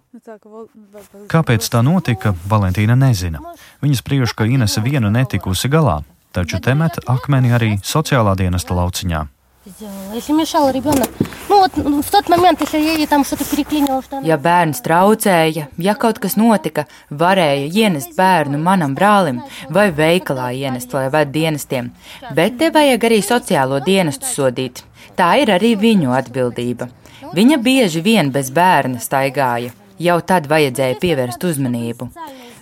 Kāpēc 1.32 1.66
tā 1.72 1.82
notika, 1.82 2.34
Valentīna 2.48 2.94
nezina. 2.96 3.42
Viņa 3.82 3.98
spriež, 3.98 4.34
ka 4.38 4.46
Inese 4.46 4.80
viena 4.84 5.10
netikusi 5.10 5.68
galā, 5.72 6.00
taču 6.32 6.60
te 6.62 6.74
met 6.78 7.00
akmeni 7.10 7.52
arī 7.56 7.72
sociālā 7.82 8.36
dienesta 8.38 8.76
lauciņā. 8.78 9.26
Сделала. 9.66 10.14
Если 10.14 10.32
мешал 10.32 10.70
ребенок, 10.70 11.08
ну 11.48 11.58
вот 11.58 11.72
ну, 11.76 12.00
в 12.00 12.08
тот 12.08 12.28
момент 12.28 12.60
еще 12.60 12.80
ей 12.80 13.04
там 13.08 13.24
что-то 13.24 13.44
переклинило, 13.44 14.00
что 14.00 14.18
она... 14.18 14.26
Ja 14.26 14.38
bērns 14.38 14.78
traucēja, 14.78 15.66
ja 15.76 15.94
kaut 15.98 16.20
kas 16.22 16.36
notika, 16.38 16.84
varēja 17.10 17.66
ienest 17.66 18.14
bērnu 18.14 18.60
manam 18.62 18.94
brālim 18.94 19.40
vai 19.68 19.88
veikalā 19.90 20.52
ienest 20.54 20.94
vai 20.94 21.08
ved 21.10 21.32
dienestiem, 21.34 21.90
bet 22.30 22.60
te 22.60 22.70
vajag 22.70 23.08
arī 23.08 23.18
sociālo 23.26 23.80
dienestu 23.82 24.30
sodīt. 24.30 24.84
Tā 25.18 25.32
ir 25.42 25.50
arī 25.50 25.74
viņu 25.74 26.14
atbildība. 26.14 26.86
Viņa 27.34 27.58
bieži 27.58 28.04
vien 28.06 28.30
bez 28.30 28.52
bērna 28.54 29.02
staigāja. 29.02 29.74
Jau 29.98 30.20
tad 30.22 30.46
vajadzēja 30.46 31.00
pievērst 31.02 31.42
uzmanību. 31.42 32.12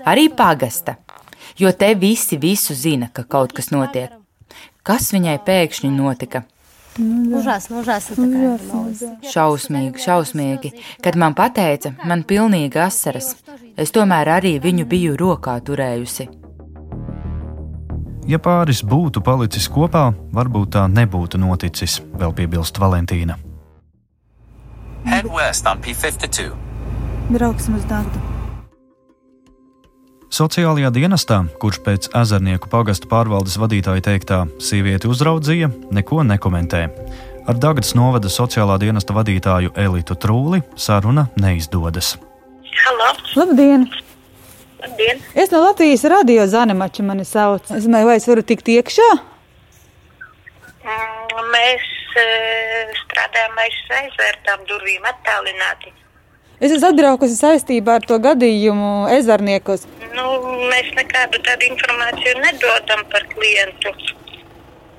Arī 0.09 0.31
pagasta, 0.33 0.97
jo 1.59 1.69
te 1.77 1.93
visi 1.95 2.41
visu 2.41 2.73
zina, 2.73 3.11
ka 3.13 3.29
kaut 3.29 3.53
kas 3.53 3.69
notiek. 3.75 4.09
Kas 4.83 5.13
viņai 5.13 5.37
pēkšņi 5.45 5.93
notika? 5.93 6.47
Ужасно, 6.99 7.81
ужасно 7.81 8.15
такая 8.15 8.59
новость. 8.73 9.03
Šausmīgi, 9.27 9.99
šausmīgi. 9.99 10.71
Kad 11.03 11.17
man 11.19 11.35
teica, 11.35 11.95
man 12.07 12.23
pilnīgi 12.23 12.79
asaras. 12.79 13.35
Es 13.77 13.91
tomēr 13.91 14.31
arī 14.39 14.61
viņu 14.63 14.87
biju 14.87 15.17
rokā 15.19 15.59
turējusi. 15.59 16.29
Ja 18.27 18.39
pāris 18.39 18.81
būtu 18.81 19.21
palicis 19.21 19.67
kopā, 19.69 20.15
varbūt 20.33 20.71
tā 20.79 20.87
nebūtu 20.89 21.37
noticis, 21.37 22.01
vēl 22.15 22.33
piebilst 22.33 22.79
Valentīna. 22.79 23.37
Head 25.05 25.27
west 25.29 25.67
on 25.67 25.83
P52. 25.85 26.55
Brauksim 27.35 27.75
uz 27.75 27.85
Dārdu. 27.91 28.28
Sociālajā 30.30 30.92
dienestā, 30.94 31.40
kurš 31.58 31.80
pēc 31.82 32.08
ezernieku 32.14 32.70
pagasta 32.70 33.08
pārvaldes 33.10 33.56
vadītāja 33.58 34.04
teiktā 34.06 34.44
sievieti 34.62 35.10
uzraudzīja, 35.10 35.72
neko 35.90 36.22
nekomentē. 36.22 36.84
Ar 37.50 37.58
Dārgas 37.58 37.96
novada 37.98 38.30
sociālā 38.30 38.76
dienesta 38.78 39.16
vadītāju 39.18 39.74
Elitu 39.74 40.14
Trūli 40.14 40.62
saruna 40.78 41.26
neizdodas. 41.42 42.12
Halo! 42.84 43.08
Labdien! 43.40 43.88
Labdien! 44.84 45.24
Es 45.34 45.50
no 45.50 45.64
Latvijas 45.64 46.06
radio 46.14 46.46
Zanemača 46.46 47.08
mani 47.08 47.26
sauc. 47.26 47.66
Es 47.74 47.90
domāju, 47.90 48.12
vai 48.12 48.20
es 48.22 48.30
varu 48.30 48.46
tikt 48.46 48.70
iekšā? 48.70 49.10
Mm, 50.86 51.42
Mēs 51.56 51.90
eh, 52.22 52.94
strādājam 53.02 53.58
aiz 53.66 53.82
aizvērtām 54.04 54.70
durvīm 54.70 55.10
attālināti. 55.10 55.96
Es 56.60 56.74
esmu 56.76 56.90
atbraukusi 56.92 57.38
saistībā 57.40 58.00
ar 58.00 58.06
to 58.08 58.18
gadījumu 58.20 59.08
ezerniekos. 59.16 59.86
Nu, 60.12 60.26
mēs 60.68 60.90
nekādu 60.98 61.40
tādu 61.46 61.70
informāciju 61.70 62.36
nedodam 62.44 63.06
par 63.14 63.24
klientu. 63.32 63.94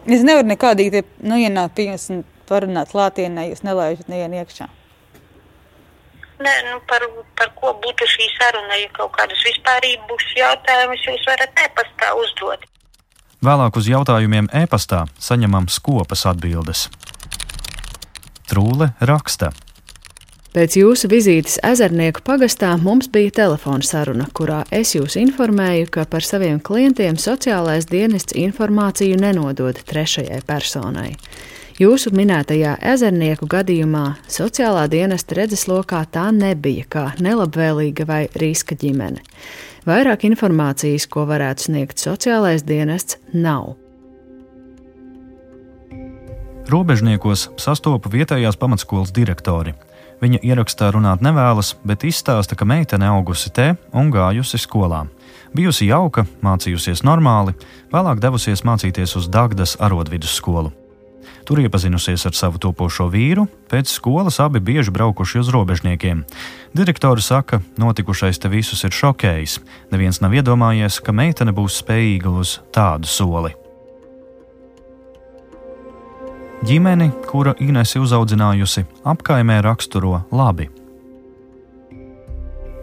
Es 0.09 0.25
nevaru 0.25 0.49
nekādīgi 0.49 1.05
nu, 1.21 1.37
ienākt 1.37 1.77
pie 1.77 1.91
jums 1.91 2.09
un 2.15 2.23
parunāt 2.49 2.95
klātienē, 2.95 3.51
jūs 3.51 3.61
nelaižat 3.67 4.09
nevienu 4.09 4.41
iekšā. 4.41 4.71
Nē, 6.41 6.55
nu, 6.71 6.81
par, 6.89 7.05
par 7.37 7.53
ko 7.61 7.75
būtu 7.85 8.09
šī 8.09 8.31
saruna, 8.39 8.81
ja 8.81 8.89
kaut 8.97 9.13
kādus 9.19 9.45
vispārības 9.45 10.31
jautājumus 10.41 11.05
jūs 11.05 11.27
varat 11.29 11.65
e-pastā 11.67 12.15
uzdot. 12.17 12.65
Vēlāk 13.45 13.77
uz 13.77 13.89
jautājumiem 13.93 14.49
e-pastā 14.63 15.05
saņemam 15.21 15.69
skopas 15.69 16.25
atbildes. 16.33 16.89
Trūle 18.49 18.95
raksta. 19.05 19.53
Pēc 20.51 20.75
jūsu 20.81 21.07
vizītes 21.07 21.61
ezernieku 21.63 22.25
pagastā 22.27 22.73
mums 22.83 23.07
bija 23.07 23.31
telefona 23.37 23.87
saruna, 23.87 24.25
kurā 24.35 24.65
es 24.75 24.97
jūs 24.97 25.15
informēju, 25.21 25.87
ka 25.95 26.03
par 26.11 26.25
saviem 26.27 26.57
klientiem 26.59 27.15
sociālais 27.15 27.85
dienests 27.87 28.35
informāciju 28.35 29.21
nenodod 29.23 29.79
trešajai 29.87 30.41
personai. 30.49 31.13
Jūsu 31.79 32.11
minētajā 32.19 32.73
ezernieku 32.83 33.47
gadījumā 33.47 34.17
sociālā 34.27 34.89
dienesta 34.91 35.39
redzeslokā 35.39 36.01
tā 36.11 36.27
nebija 36.35 36.89
kā 36.91 37.05
nelabvēlīga 37.23 38.07
vai 38.09 38.25
riska 38.43 38.75
ģimene. 38.81 39.23
Vairāk 39.87 40.27
informācijas, 40.27 41.07
ko 41.07 41.29
varētu 41.31 41.69
sniegt 41.69 42.03
sociālais 42.03 42.67
dienests, 42.67 43.21
nav. 43.33 43.77
Robežniekos 46.71 47.47
sastopu 47.55 48.11
vietējās 48.13 48.59
pamatskolas 48.59 49.15
direktori. 49.15 49.77
Viņa 50.21 50.43
ierakstā 50.45 50.91
runāt 50.93 51.23
nevēlas, 51.25 51.75
bet 51.85 52.05
izstāsta, 52.05 52.57
ka 52.57 52.69
meitene 52.69 53.09
augusi 53.09 53.49
te 53.57 53.73
un 53.97 54.11
gājusi 54.13 54.61
skolā. 54.61 55.07
Bijusi 55.57 55.89
jauka, 55.89 56.27
mācījusies 56.45 57.01
normāli, 57.09 57.57
vēlāk 57.93 58.21
devusies 58.21 58.63
mācīties 58.69 59.17
uz 59.17 59.31
Dagdas 59.33 59.79
arodvidusskolu. 59.81 60.75
Tur 61.49 61.63
iepazinusies 61.65 62.27
ar 62.29 62.37
savu 62.37 62.61
topošo 62.63 63.09
vīru, 63.11 63.47
pēc 63.73 63.91
skolas 63.91 64.39
abi 64.45 64.61
bieži 64.61 64.93
braukuši 64.95 65.41
uz 65.41 65.49
robežniekiem. 65.51 66.23
Direktori 66.77 67.25
saka, 67.25 67.63
notikušais 67.81 68.39
te 68.39 68.53
visus 68.53 68.85
ir 68.85 68.95
šokējis. 68.95 69.57
Neviens 69.91 70.21
nav 70.21 70.37
iedomājies, 70.37 71.01
ka 71.03 71.17
meitene 71.17 71.57
būs 71.57 71.81
spējīga 71.81 72.37
uz 72.45 72.61
tādu 72.77 73.11
soli. 73.11 73.57
Ģimeni, 76.61 77.07
kura 77.25 77.55
Inesi 77.57 77.97
uzaudzinājusi, 77.97 78.83
apkaimē 79.09 79.63
raksturo 79.65 80.19
labi. 80.29 80.67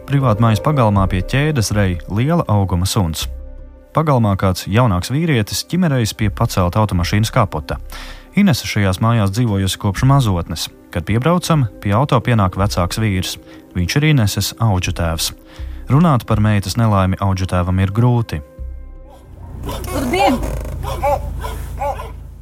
Privātmājas 0.08 0.58
pagalmā 0.64 1.04
pie 1.06 1.20
ķēdes 1.22 1.70
reja 1.76 2.00
liela 2.10 2.42
auguma 2.50 2.88
suns. 2.90 3.28
Pagalmā 3.94 4.32
kāds 4.40 4.66
jaunāks 4.66 5.12
vīrietis 5.14 5.62
ķimerējis 5.70 6.16
pie 6.18 6.30
pacelta 6.34 6.82
automašīnas 6.82 7.30
kapota. 7.30 7.78
Inese 8.34 8.66
šajās 8.66 8.98
mājās 9.04 9.30
dzīvojusi 9.36 9.80
kopš 9.84 10.08
mazotnes. 10.10 10.66
Kad 10.90 11.06
piebraucam, 11.06 11.68
pie 11.78 11.94
auto 11.94 12.18
pienāk 12.18 12.58
vecāks 12.58 12.98
vīrs. 12.98 13.36
Viņš 13.78 13.98
ir 14.00 14.08
Ineses 14.10 14.52
auģu 14.58 14.96
tēvs. 14.98 15.30
Runāt 15.86 16.26
par 16.26 16.42
meitas 16.42 16.74
nelaimi 16.74 17.20
auģu 17.22 17.46
tēvam 17.54 17.78
ir 17.78 17.94
grūti. 17.94 18.42
Labdien! 19.70 20.42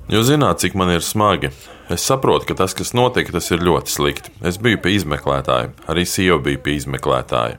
Jūs 0.07 0.29
zināt, 0.29 0.61
cik 0.63 0.77
man 0.79 0.93
ir 0.95 1.03
smagi. 1.03 1.51
Es 1.91 2.05
saprotu, 2.07 2.47
ka 2.47 2.55
tas, 2.59 2.75
kas 2.79 2.93
notika, 2.95 3.33
tas 3.35 3.51
ir 3.51 3.63
ļoti 3.67 3.91
slikti. 3.91 4.33
Es 4.47 4.59
biju 4.63 4.79
pie 4.83 4.93
izmeklētāja, 5.01 5.73
arī 5.91 6.05
Sija 6.07 6.39
bija 6.43 6.61
pie 6.63 6.77
izmeklētāja. 6.79 7.59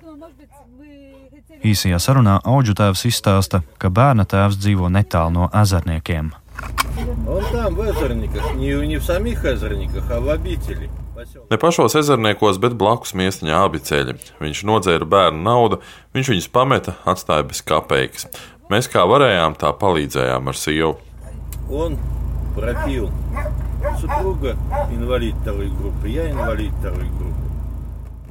Īsajā 1.67 1.99
sarunā 1.99 2.37
auģu 2.47 2.75
tēvs 2.77 3.03
izstāsta, 3.09 3.63
ka 3.81 3.91
bērna 3.91 4.23
tēvs 4.29 4.59
dzīvo 4.61 4.87
netālu 4.93 5.33
no 5.35 5.49
ezerniekiem. 5.59 6.29
Ne 11.51 11.57
pašos 11.59 11.95
ezerniekos, 11.99 12.59
bet 12.63 12.77
blakus 12.79 13.15
miestiņā 13.17 13.63
abi 13.67 13.81
ceļi. 13.89 14.15
Viņš 14.39 14.61
nodzēra 14.69 15.07
bērnu 15.09 15.43
naudu, 15.43 15.81
viņš 16.15 16.31
viņus 16.31 16.51
pameta, 16.53 16.95
atstāja 17.09 17.47
bez 17.49 17.59
kapeikas. 17.65 18.29
Mēs 18.71 18.87
kā 18.91 19.03
varējām, 19.09 19.59
tā 19.59 19.73
palīdzējām 19.81 20.47
ar 20.47 20.59
sievu. 20.59 20.95
Un 21.67 21.97
пропил. 22.56 23.10
Супруга 24.00 24.56
инвалид 24.90 25.34
второй 25.36 25.68
группы, 25.68 26.08
я 26.08 26.30
инвалид 26.30 26.72
второй 26.78 27.08
группы. 27.08 27.42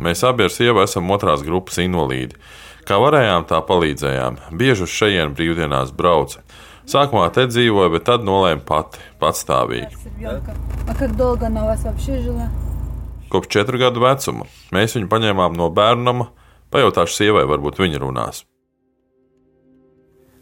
Mēs 0.01 0.23
abi 0.25 0.47
ar 0.47 0.53
sievu 0.53 0.81
esam 0.81 1.11
otrās 1.13 1.43
grupas 1.45 1.77
invalīdi. 1.83 2.39
Kā 2.89 2.97
varējām, 2.97 3.45
tā 3.45 3.59
palīdzējām. 3.61 4.39
Bieži 4.57 4.87
uz 4.87 4.95
šejienes 4.95 5.35
brīvdienās 5.37 5.91
brauca. 5.93 6.41
Sākumā 6.89 7.27
te 7.35 7.45
dzīvoja, 7.45 7.91
bet 7.93 8.07
tad 8.09 8.25
nolēma 8.25 8.65
pati, 8.65 8.97
patstāvīgi. 9.21 9.93
А 10.87 10.95
как 10.97 11.15
долго 11.15 11.45
она 11.47 11.63
у 11.63 11.67
вас 11.67 11.83
вообще 11.83 12.21
жила? 12.21 12.49
Kopš 13.29 13.47
četru 13.47 13.77
gadu 13.79 14.01
vecuma 14.03 14.47
mēs 14.75 14.97
viņu 14.97 15.07
paņēmām 15.07 15.53
no 15.55 15.69
bērnama, 15.71 16.25
pajautāšu 16.73 17.15
sievai, 17.15 17.45
varbūt 17.47 17.79
viņa 17.79 18.01
runās. 18.01 18.43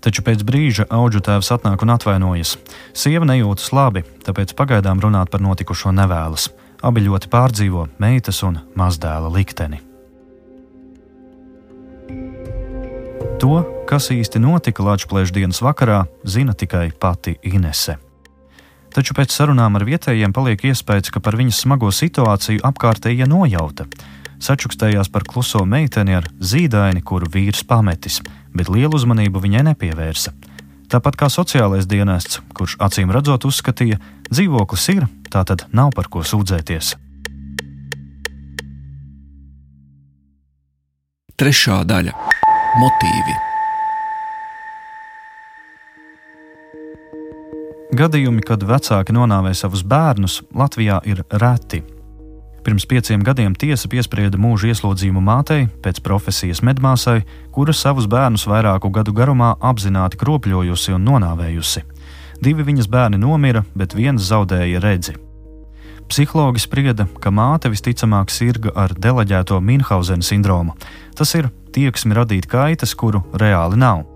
Taču 0.05 0.21
pēc 0.21 0.43
brīža 0.45 0.85
auģu 0.93 1.23
tēvs 1.25 1.49
atnāk 1.55 1.81
un 1.81 1.95
atvainojas. 1.95 2.59
Sieva 2.93 3.25
nejūtas 3.25 3.71
labi, 3.73 4.05
tāpēc 4.27 4.53
pagaidām 4.59 5.01
runāt 5.01 5.33
par 5.33 5.41
notikušo 5.41 5.95
nevēlas. 5.97 6.51
Abi 6.85 7.07
ļoti 7.07 7.31
pārdzīvo 7.33 7.87
meitas 8.03 8.43
un 8.45 8.61
mazdēla 8.77 9.33
likteni. 9.33 9.81
To, 13.41 13.63
kas 13.89 14.11
īsti 14.13 14.41
notika 14.45 14.85
Latvijas 14.85 15.33
dienas 15.33 15.63
vakarā, 15.65 16.05
zina 16.25 16.53
tikai 16.53 16.91
pati 17.01 17.39
Inese. 17.49 17.97
Taču 18.95 19.17
pēc 19.17 19.33
sarunām 19.35 19.75
ar 19.75 19.89
vietējiem 19.89 20.37
paliek 20.37 20.69
iespējas, 20.69 21.11
ka 21.11 21.25
par 21.25 21.35
viņas 21.41 21.65
smago 21.65 21.89
situāciju 21.91 22.63
apkārtējie 22.63 23.27
nojauta. 23.27 23.89
Sačukstējās 24.45 25.09
par 25.11 25.25
kluso 25.27 25.65
meiteni 25.65 26.15
ar 26.21 26.29
zīdaini, 26.39 27.03
kuru 27.03 27.27
vīrs 27.33 27.65
pametis, 27.67 28.21
bet 28.55 28.71
lielu 28.71 28.95
uzmanību 28.97 29.43
viņai 29.43 29.65
nepievērsa. 29.71 30.33
Tāpat 30.93 31.17
kā 31.19 31.31
sociālais 31.33 31.89
dienests, 31.91 32.41
kurš 32.55 32.77
acīm 32.83 33.13
redzot 33.15 33.47
uzskatīja, 33.49 33.99
dzīvoklis 34.31 34.91
ir, 34.95 35.09
tā 35.33 35.43
tad 35.49 35.67
nav 35.73 35.91
par 35.97 36.11
ko 36.13 36.23
sūdzēties. 36.23 36.95
Trešā 41.35 41.81
daļa- 41.89 42.15
motīvi. 42.83 43.35
Gadījumi, 47.95 48.43
kad 48.43 48.63
vecāki 48.63 49.15
nonāvē 49.15 49.53
savus 49.55 49.83
bērnus, 49.87 50.43
Latvijā 50.55 51.01
ir 51.07 51.25
reti. 51.31 51.83
Pirms 52.65 52.87
pieciem 52.89 53.21
gadiem 53.21 53.53
tiesa 53.53 53.91
piesprieda 53.93 54.39
mūža 54.41 54.71
ieslodzījumu 54.73 55.21
mātei, 55.21 55.67
pēc 55.85 55.99
profesijas 56.01 56.63
medmāsai, 56.65 57.19
kura 57.53 57.75
savus 57.77 58.07
bērnus 58.09 58.47
vairāku 58.49 58.89
gadu 58.89 59.13
garumā 59.13 59.51
apzināti 59.61 60.17
kropļojusi 60.23 60.97
un 60.97 61.05
nonāvējusi. 61.05 61.85
Divi 62.41 62.65
viņas 62.65 62.89
bērni 62.89 63.21
nomira, 63.21 63.67
bet 63.77 63.93
viens 63.93 64.25
zaudēja 64.25 64.81
redzi. 64.81 65.19
Psihologi 66.09 66.65
sprieda, 66.65 67.05
ka 67.21 67.29
māte 67.29 67.69
visticamāk 67.73 68.33
sirga 68.33 68.73
ar 68.77 68.97
deleģēto 68.97 69.61
Minhausena 69.61 70.25
sindromu. 70.25 70.73
Tas 71.17 71.37
ir 71.37 71.53
tieksmi 71.77 72.17
radīt 72.17 72.49
kaitas, 72.49 72.97
kuru 72.97 73.27
reāli 73.37 73.77
nav. 73.81 74.07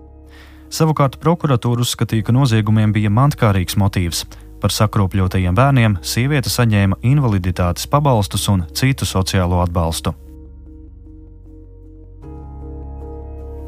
Savukārt 0.73 1.21
prokuratūra 1.21 1.85
uzskatīja, 1.85 2.25
ka 2.25 2.33
noziegumiem 2.33 2.93
bija 2.97 3.13
mantkārīgs 3.13 3.77
motīvs. 3.77 4.25
Par 4.59 4.73
sakropļotajiem 4.75 5.55
bērniem 5.55 5.99
sieviete 6.03 6.51
saņēma 6.51 6.99
invaliditātes 7.07 7.87
pabalstus 7.87 8.49
un 8.51 8.65
citu 8.75 9.07
sociālo 9.07 9.61
atbalstu. 9.63 10.15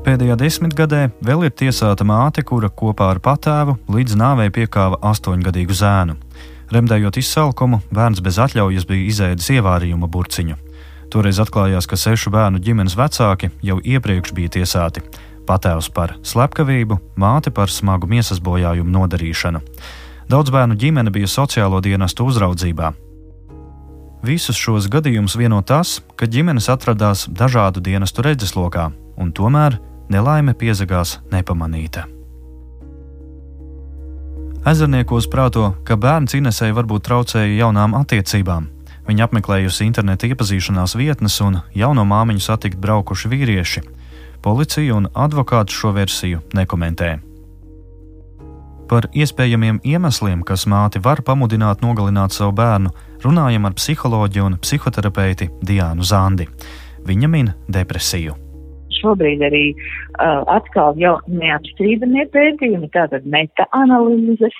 Pēdējā 0.01 0.33
desmitgadē 0.33 1.01
vēl 1.21 1.45
ir 1.45 1.53
tiesāta 1.53 2.03
māte, 2.07 2.41
kura 2.41 2.71
kopā 2.73 3.11
ar 3.13 3.19
patēvu 3.21 3.77
līdz 3.93 4.17
nāvei 4.17 4.49
piekāva 4.49 4.97
astoņgadīgu 5.11 5.77
zēnu. 5.77 6.15
Remdējot 6.73 7.19
izsalkumu, 7.21 7.81
bērns 7.93 8.23
bez 8.25 8.39
atļaujas 8.41 8.87
bija 8.89 9.07
izēdis 9.11 9.51
ievārījuma 9.59 10.09
burciņu. 10.09 10.57
Toreiz 11.11 11.37
atklājās, 11.43 11.85
ka 11.85 11.99
sešu 11.99 12.31
bērnu 12.33 12.61
ģimenes 12.63 12.95
vecāki 12.97 13.51
jau 13.61 13.77
iepriekš 13.77 14.33
bija 14.33 14.55
tiesāti. 14.57 15.03
Patēvs 15.45 15.91
par 15.93 16.15
slepkavību, 16.25 16.97
māte 17.19 17.51
par 17.53 17.69
smagu 17.69 18.09
miesas 18.09 18.41
bojājumu 18.41 18.89
nodarīšanu. 18.95 19.61
Daudz 20.31 20.47
bērnu 20.53 20.77
ģimene 20.79 21.11
bija 21.11 21.27
sociālo 21.27 21.81
dienestu 21.83 22.23
uzraudzībā. 22.29 22.93
Visus 24.23 24.55
šos 24.55 24.85
gadījumus 24.93 25.33
vieno 25.35 25.57
tas, 25.65 25.97
ka 26.15 26.29
ģimenes 26.29 26.69
atradās 26.71 27.25
dažādu 27.27 27.81
dienestu 27.83 28.23
redzeslokā, 28.23 28.85
un 29.19 29.33
tomēr 29.35 29.75
nelaime 30.13 30.53
piezagās 30.55 31.17
nepamanīta. 31.33 32.05
Ezerniekos 34.71 35.27
prāto, 35.27 35.73
ka 35.83 35.97
bērns 35.97 36.37
Inesei 36.37 36.71
varbūt 36.77 37.03
traucēja 37.09 37.57
jaunām 37.65 37.97
attiecībām. 37.97 38.69
Viņa 39.09 39.25
apmeklējusi 39.27 39.89
interneta 39.89 40.29
iepazīšanās 40.29 40.95
vietnes 41.01 41.39
un 41.43 41.59
jauno 41.75 42.05
māmiņu 42.07 42.45
satikt 42.45 42.79
braukuši 42.79 43.33
vīrieši. 43.33 43.83
Policija 44.45 44.95
un 44.95 45.09
advokāts 45.11 45.75
šo 45.75 45.91
versiju 45.97 46.45
nekomentē. 46.55 47.17
Par 48.91 49.07
iespējamiem 49.15 49.79
iemesliem, 49.87 50.41
kas 50.43 50.65
māti 50.67 50.99
var 50.99 51.21
pamudināt 51.23 51.79
nogalināt 51.79 52.35
savu 52.35 52.51
bērnu, 52.59 52.91
runājam 53.23 53.69
ar 53.69 53.77
psiholoģiju 53.79 54.49
un 54.49 54.59
psihoterapeiti 54.59 55.47
Diānu 55.63 56.03
Zandi. 56.03 56.49
Viņa 57.07 57.31
min 57.31 57.53
depresiju 57.71 58.35
šobrīd 59.01 59.41
arī 59.45 59.63
uh, 59.73 60.43
atkal 60.51 60.97
jau 61.01 61.17
neapstrīdamie 61.31 62.27
pētījumi, 62.33 62.91
tātad 62.93 63.25
meta-analīzes. 63.29 64.57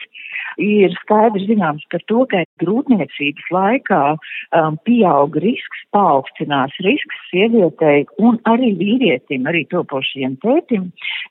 Ir 0.60 0.96
skaidrs 1.04 1.48
zināms 1.50 1.86
par 1.92 2.04
to, 2.12 2.26
ka 2.32 2.44
grūtniecības 2.64 3.52
laikā 3.56 4.02
um, 4.16 4.80
pieaug 4.88 5.38
risks, 5.44 5.86
paaugstinās 5.96 6.76
risks 6.86 7.22
sievietei 7.30 8.06
un 8.20 8.40
arī 8.50 8.74
vīrietim, 8.80 9.48
arī 9.48 9.64
topošajiem 9.72 10.36
tētim, 10.44 10.90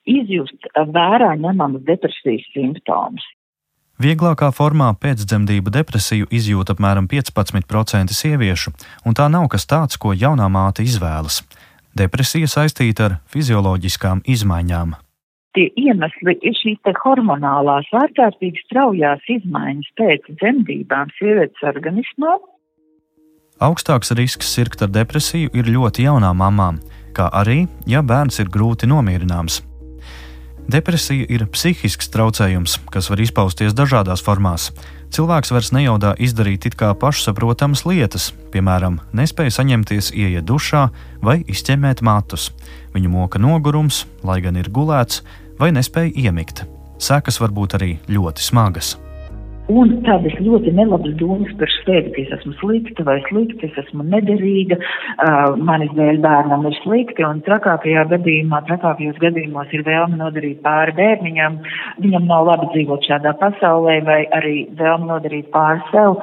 izjust 0.09 0.71
vērā 0.77 1.35
ņemamas 1.41 1.85
depresijas 1.89 2.49
simptomus. 2.55 3.27
Vieglākā 4.01 4.49
formā 4.57 4.95
pēcdzemdību 4.97 5.75
depresiju 5.75 6.31
izjūt 6.33 6.71
apmēram 6.73 7.05
15% 7.11 8.15
sieviešu, 8.17 8.73
un 9.05 9.17
tā 9.19 9.27
nav 9.29 9.51
kas 9.53 9.69
tāds, 9.69 10.01
ko 10.01 10.15
jaunā 10.17 10.49
māte 10.49 10.87
izvēlas. 10.87 11.43
Depresija 11.93 12.49
saistīta 12.49 13.11
ar 13.11 13.19
fizioloģiskām 13.29 14.25
izmaiņām. 14.25 14.97
Tie 15.59 15.67
iemesli 15.83 16.37
ir 16.47 16.55
šīs 16.55 17.01
hormonālās, 17.03 17.89
ārkārtīgi 18.03 18.63
straujās 18.69 19.25
izmaiņas 19.35 19.89
pēc 19.99 20.29
dzemdībām 20.39 21.11
sievietes 21.17 21.65
organismā. 21.67 22.37
Augstāks 23.61 24.15
risks 24.17 24.53
sirgt 24.55 24.85
ar 24.87 24.93
depresiju 24.95 25.51
ir 25.53 25.67
ļoti 25.75 26.07
jaunām 26.07 26.39
mamām, 26.41 26.79
kā 27.13 27.27
arī, 27.35 27.65
ja 27.91 28.01
bērns 28.01 28.39
ir 28.41 28.49
grūti 28.49 28.87
nomierināms. 28.89 29.59
Depresija 30.71 31.27
ir 31.27 31.43
psihisks 31.51 32.11
traucējums, 32.15 32.77
kas 32.95 33.09
var 33.11 33.21
izpausties 33.25 33.75
dažādās 33.75 34.23
formās. 34.23 34.69
Cilvēks 35.11 35.51
vairs 35.51 35.73
nejaudā 35.75 36.13
izdarīt 36.23 36.69
it 36.69 36.77
kā 36.79 36.93
pašsaprotamas 36.95 37.83
lietas, 37.89 38.29
piemēram, 38.55 39.01
nespēja 39.17 39.57
saņemties, 39.57 40.13
ieiet 40.15 40.47
dušā 40.47 40.85
vai 41.27 41.41
izķemmēt 41.51 42.05
matus. 42.07 42.53
Viņu 42.95 43.11
moka 43.11 43.43
nogurums, 43.43 44.05
lai 44.23 44.39
gan 44.45 44.61
ir 44.61 44.71
gulēts, 44.71 45.25
vai 45.61 45.71
nespēja 45.77 46.17
iemigt. 46.27 46.65
Sekas 47.01 47.41
var 47.41 47.53
būt 47.57 47.79
arī 47.79 47.95
ļoti 48.09 48.45
smagas. 48.45 48.97
Un 49.71 49.93
tādas 50.03 50.35
ļoti 50.43 50.73
nelabas 50.75 51.13
domas 51.21 51.51
par 51.61 51.71
sevi, 51.85 52.11
ka 52.15 52.23
es 52.25 52.31
esmu 52.35 52.57
slikta 52.59 53.05
vai 53.07 53.21
slikta, 53.29 53.69
es 53.69 53.77
esmu 53.85 54.03
nederīga, 54.03 54.81
uh, 54.81 55.55
manis 55.69 55.93
dēļ 55.95 56.19
bērnam 56.25 56.67
ir 56.67 56.75
slikti, 56.81 57.23
un 57.27 57.43
trakākajā 57.47 58.03
gadījumā, 58.11 58.65
trakākajos 58.67 59.21
gadījumos 59.23 59.71
ir 59.77 59.85
vēlme 59.87 60.19
nodarīt 60.19 60.59
pāri 60.65 60.97
bērniņam, 60.99 61.61
viņam 62.03 62.27
nav 62.33 62.51
labi 62.51 62.67
dzīvot 62.73 63.07
šādā 63.07 63.37
pasaulē, 63.39 64.01
vai 64.09 64.25
arī 64.41 64.57
vēlme 64.81 65.07
nodarīt 65.13 65.53
pāri 65.55 65.87
sev, 65.93 66.19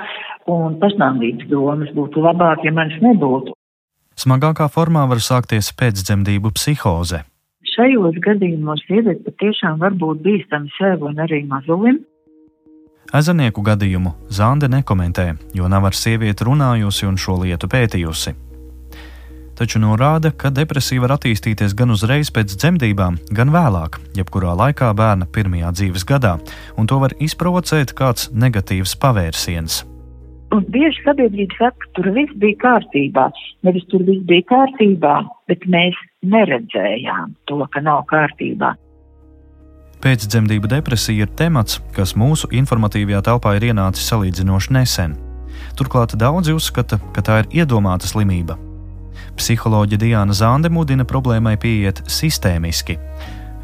un 0.52 0.76
pašnāvības 0.84 1.48
domas 1.54 1.96
būtu 1.96 2.28
labāk, 2.28 2.68
ja 2.68 2.76
manis 2.76 3.00
nebūtu. 3.06 3.56
Smagākā 4.18 4.68
formā 4.74 5.08
var 5.08 5.24
sākties 5.24 5.72
pēcdzemdību 5.78 6.52
psihoze. 6.58 7.24
Šajos 7.78 8.16
gadījumos 8.26 8.82
sieviete 8.88 9.22
patiešām 9.28 9.78
var 9.84 9.94
būt 10.02 10.24
bīstama 10.26 10.72
sev 10.80 11.04
un 11.06 11.20
arī 11.22 11.44
mazulim. 11.46 12.00
Ezenieku 13.14 13.62
gadījumu 13.64 14.16
Zande 14.34 14.68
nekomentē, 14.68 15.36
jo 15.54 15.70
nav 15.70 15.86
ar 15.86 15.96
sievieti 15.96 16.48
runājusi 16.48 17.06
un 17.08 17.20
šo 17.22 17.38
lietu 17.44 17.70
pētījusi. 17.70 18.34
Taču 19.58 19.80
norāda, 19.82 20.30
ka 20.34 20.50
depresija 20.54 21.02
var 21.06 21.16
attīstīties 21.16 21.78
gan 21.78 21.94
uzreiz 21.94 22.34
pēc 22.34 22.58
dzemdībām, 22.58 23.22
gan 23.38 23.54
vēlāk, 23.54 24.02
jebkurā 24.18 24.58
laikā 24.58 24.90
bērna 24.98 25.30
pirmajā 25.34 25.72
dzīves 25.78 26.06
gadā, 26.10 26.36
un 26.78 26.90
to 26.90 26.98
var 27.02 27.14
izprovocēt 27.22 27.94
kāds 27.98 28.32
negatīvs 28.34 28.98
pavērsiens. 29.02 29.80
Un 30.54 30.66
bieži 30.74 31.02
sabiedrība 31.06 31.58
saka, 31.58 31.78
ka 31.84 31.90
tur 31.98 32.12
viss 32.16 32.38
bija 32.42 32.58
kārtībā. 32.66 33.30
Nevis 33.68 33.86
tur 33.92 34.06
viss 34.08 34.26
bija 34.30 34.46
kārtībā, 34.50 35.16
bet 35.50 35.66
mēs 35.70 35.98
neredzējām 36.26 37.36
to, 37.46 37.62
ka 37.72 37.82
nav 37.84 38.06
kārtībā. 38.10 38.74
Pēcdzemdību 40.02 40.70
depresija 40.70 41.26
ir 41.26 41.32
temats, 41.38 41.80
kas 41.96 42.14
mūsu 42.18 42.50
informatīvajā 42.54 43.24
telpā 43.26 43.56
ir 43.58 43.72
ienācis 43.72 44.06
salīdzinoši 44.12 44.76
nesen. 44.78 45.16
Turklāt 45.78 46.14
daudzi 46.22 46.54
uzskata, 46.54 47.00
ka 47.14 47.24
tā 47.26 47.40
ir 47.42 47.64
iedomāta 47.64 48.10
slimība. 48.10 48.58
Psiholoģija 49.38 50.02
Diana 50.02 50.34
Zande 50.34 50.70
mudina 50.74 51.06
problēmai 51.06 51.56
pieiet 51.62 52.04
sistēmiski. 52.10 52.98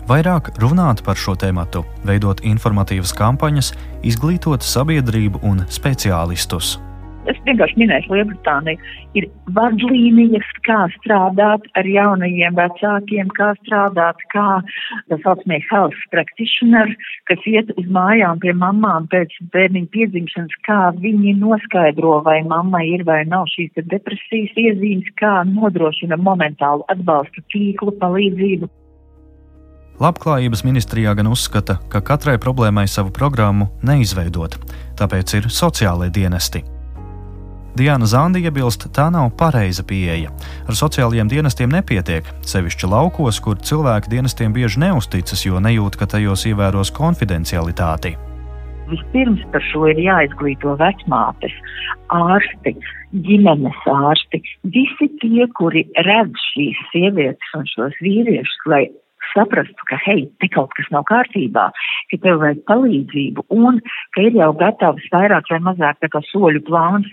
Vairāk 0.09 0.51
runāt 0.61 1.03
par 1.05 1.17
šo 1.17 1.37
tēmu, 1.39 1.85
veidot 2.03 2.41
informatīvas 2.43 3.13
kampaņas, 3.17 3.71
izglītot 4.03 4.65
sabiedrību 4.65 5.45
un 5.47 5.63
speciālistus 5.69 6.79
es 7.31 7.39
vienkārši 7.47 7.79
minēšu 7.81 8.13
Lielbritāniju, 8.13 8.91
ir 9.19 9.27
vadlīnijas, 9.55 10.49
kā 10.67 10.79
strādāt 10.97 11.65
ar 11.79 11.89
jaunajiem 11.89 12.57
vecākiem, 12.57 13.31
kā 13.37 13.53
strādāt, 13.61 14.19
kā 14.33 14.47
tā 15.11 15.19
saucamie 15.23 15.61
health 15.69 15.99
practitioner, 16.13 16.91
kas 17.29 17.47
iet 17.49 17.73
uz 17.77 17.89
mājām 17.97 18.41
pie 18.43 18.53
mamām 18.57 19.07
pēc 19.13 19.33
bērniņa 19.55 19.91
piedzimšanas, 19.95 20.59
kā 20.67 20.79
viņi 20.99 21.37
noskaidro, 21.41 22.19
vai 22.27 22.41
mammai 22.47 22.85
ir 22.93 23.05
vai 23.07 23.23
nav 23.29 23.49
šīs 23.53 23.83
depresijas 23.91 24.55
iezīmes, 24.67 25.09
kā 25.19 25.41
nodrošina 25.49 26.19
momentālu 26.19 26.87
atbalstu 26.93 27.45
tīklu 27.53 27.95
palīdzību. 28.01 28.71
Labklājības 30.01 30.63
ministrijā 30.65 31.13
gan 31.15 31.29
uzskata, 31.29 31.77
ka 31.93 32.01
katrai 32.01 32.39
problēmai 32.41 32.87
savu 32.89 33.13
programmu 33.13 33.69
neizveidot, 33.85 34.57
tāpēc 34.99 35.37
ir 35.37 35.51
sociālai 35.53 36.09
dienesti. 36.13 36.63
Diana 37.73 38.05
Zanda 38.05 38.37
iebilst, 38.37 38.83
tā 38.93 39.07
nav 39.09 39.31
pareiza 39.33 39.81
pieeja. 39.89 40.29
Ar 40.69 40.77
sociālajiem 40.77 41.31
dienestiem 41.31 41.71
nepietiek, 41.73 42.27
sevišķi 42.45 42.89
laukos, 42.91 43.39
kur 43.41 43.57
cilvēki 43.57 44.11
dienestiem 44.11 44.53
bieži 44.53 44.83
neusticas, 44.83 45.41
jo 45.47 45.57
nejūt, 45.57 45.97
ka 45.97 46.05
tajos 46.11 46.45
ievēros 46.51 46.93
konfidencialitāti. 46.93 48.13
Vispirms 48.91 49.41
par 49.49 49.65
šo 49.71 49.87
ir 49.89 50.03
jāizglīto 50.05 50.75
vecmātes, 50.77 51.55
ārsti, 52.13 52.75
ģimenes 53.25 53.81
ārsti, 53.89 54.43
visi 54.75 55.09
tie, 55.23 55.47
kuri 55.57 55.87
redz 56.05 56.45
šīs 56.51 56.85
sievietes 56.91 57.57
un 57.57 57.65
šos 57.73 57.97
vīriešus, 58.05 58.67
lai 58.69 58.83
saprastu, 59.33 59.89
ka, 59.89 59.97
hei, 60.05 60.27
te 60.43 60.49
kaut 60.53 60.73
kas 60.77 60.89
nav 60.93 61.07
kārtībā, 61.09 61.69
ka 62.11 62.21
tev 62.21 62.41
vajag 62.43 62.63
palīdzību 62.69 63.47
un 63.55 63.81
ka 64.13 64.27
ir 64.27 64.37
jau 64.37 64.51
gatavs 64.61 65.09
vairāk 65.13 65.49
vai 65.49 65.61
mazāk 65.71 66.01
tā 66.03 66.11
kā 66.13 66.21
soļu 66.29 66.61
plāns, 66.67 67.09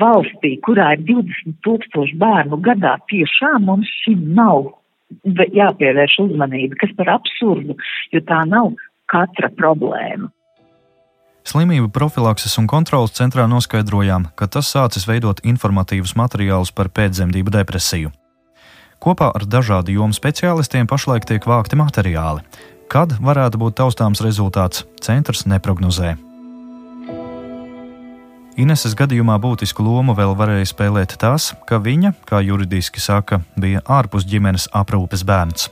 valstī, 0.00 0.56
kurā 0.64 0.94
ir 0.96 1.04
20 1.08 1.58
tūkstoši 1.64 2.16
bērnu 2.20 2.60
gadā, 2.64 2.96
tiešām 3.10 3.68
mums 3.68 3.90
šim 4.04 4.32
nav 4.36 4.72
jāpievērš 5.54 6.16
uzmanība, 6.24 6.78
kas 6.80 6.94
par 6.98 7.14
absurdu, 7.18 7.76
jo 8.12 8.22
tā 8.26 8.42
nav 8.48 8.72
katra 9.10 9.50
problēma. 9.54 10.30
Slimību 11.44 11.90
profilakses 11.92 12.56
un 12.56 12.66
kontrolas 12.66 13.12
centrā 13.12 13.44
noskaidrojām, 13.44 14.30
ka 14.32 14.48
tas 14.48 14.70
sācis 14.72 15.04
veidot 15.04 15.42
informatīvus 15.44 16.16
materiālus 16.16 16.72
par 16.72 16.88
pēcdzemdību 16.88 17.52
depresiju. 17.52 18.12
Kopā 19.04 19.28
ar 19.36 19.44
dažādu 19.44 19.92
jomu 19.92 20.16
speciālistiem 20.16 20.88
pašlaik 20.88 21.28
tiek 21.28 21.44
vākti 21.44 21.76
materiāli. 21.76 22.40
Kad 22.88 23.18
varētu 23.20 23.60
būt 23.60 23.76
taustāms 23.76 24.24
rezultāts, 24.24 24.86
centrs 25.04 25.44
neprognozē. 25.44 26.14
Ineses 28.54 28.92
gadījumā 28.94 29.34
būtisku 29.42 29.82
lomu 29.82 30.14
vēl 30.14 30.36
varēja 30.38 30.68
spēlēt 30.70 31.16
tas, 31.18 31.48
ka 31.66 31.80
viņa, 31.82 32.12
kā 32.22 32.38
juridiski 32.38 33.02
saka, 33.02 33.40
bija 33.58 33.82
ārpus 33.82 34.22
ģimenes 34.30 34.68
aprūpes 34.70 35.24
bērns. 35.26 35.66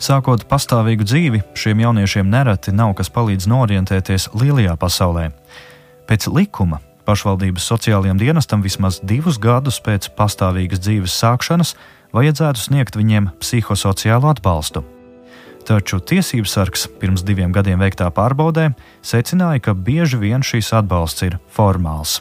Sākot 0.00 0.46
pastāvīgu 0.48 1.04
dzīvi, 1.04 1.42
šiem 1.52 1.84
jauniešiem 1.84 2.32
nereti 2.32 2.72
nav 2.72 2.94
kas 2.96 3.12
palīdz 3.12 3.50
norientēties 3.52 4.30
lielajā 4.32 4.78
pasaulē. 4.80 5.28
Pēc 6.08 6.30
likuma 6.32 6.80
pašvaldības 7.04 7.68
sociālajiem 7.68 8.24
dienestam 8.24 8.64
vismaz 8.64 9.02
divus 9.04 9.36
gadus 9.36 9.82
pēc 9.84 10.08
pastāvīgas 10.16 10.80
dzīves 10.88 11.20
sākšanas 11.20 11.76
vajadzētu 12.16 12.64
sniegt 12.64 12.96
viņiem 12.96 13.34
psihosociālo 13.44 14.32
atbalstu. 14.32 14.86
Taču 15.66 15.98
tiesības 15.98 16.52
sargs 16.54 16.84
pirms 17.00 17.24
diviem 17.26 17.50
gadiem 17.50 17.80
veiktā 17.82 18.06
pārbaudē 18.14 18.68
secināja, 19.02 19.64
ka 19.64 19.74
bieži 19.74 20.20
vien 20.20 20.44
šīs 20.46 20.70
atbalsts 20.78 21.26
ir 21.26 21.40
formāls. 21.50 22.20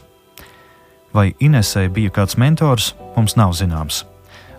Vai 1.14 1.30
Inesē 1.40 1.86
bija 1.94 2.10
kāds 2.16 2.40
mentors, 2.42 2.96
mums 3.16 3.38
nav 3.38 3.54
zināms. 3.54 4.02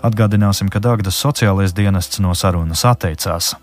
Atgādināsim, 0.06 0.70
ka 0.70 0.78
Dāngdas 0.78 1.18
sociālais 1.18 1.74
dienests 1.74 2.22
no 2.22 2.34
sarunas 2.38 2.86
atteicās. 2.86 3.56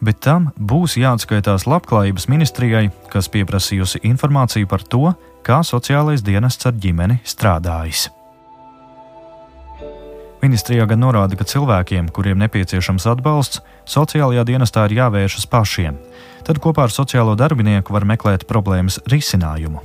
Bet 0.00 0.20
tam 0.24 0.50
būs 0.56 0.96
jāatskaitās 0.96 1.68
Labklājības 1.68 2.28
ministrijai, 2.32 2.88
kas 3.12 3.28
pieprasījusi 3.32 4.02
informāciju 4.08 4.68
par 4.72 4.84
to, 4.88 5.12
kā 5.44 5.60
sociālais 5.64 6.24
dienests 6.24 6.68
ar 6.68 6.76
ģimeni 6.80 7.20
strādājis. 7.24 8.08
Ministrijā 10.42 10.86
gan 10.86 11.00
norāda, 11.00 11.36
ka 11.36 11.48
cilvēkiem, 11.48 12.10
kuriem 12.12 12.38
nepieciešams 12.44 13.08
atbalsts, 13.08 13.62
sociālajā 13.88 14.44
dienestā 14.46 14.84
ir 14.86 14.98
jāvēršas 15.00 15.48
pašiem. 15.50 15.96
Tad 16.46 16.60
kopā 16.62 16.86
ar 16.86 16.94
sociālo 16.94 17.34
darbinieku 17.38 17.92
var 17.96 18.04
meklēt 18.06 18.46
problēmas 18.46 19.00
risinājumu. 19.10 19.82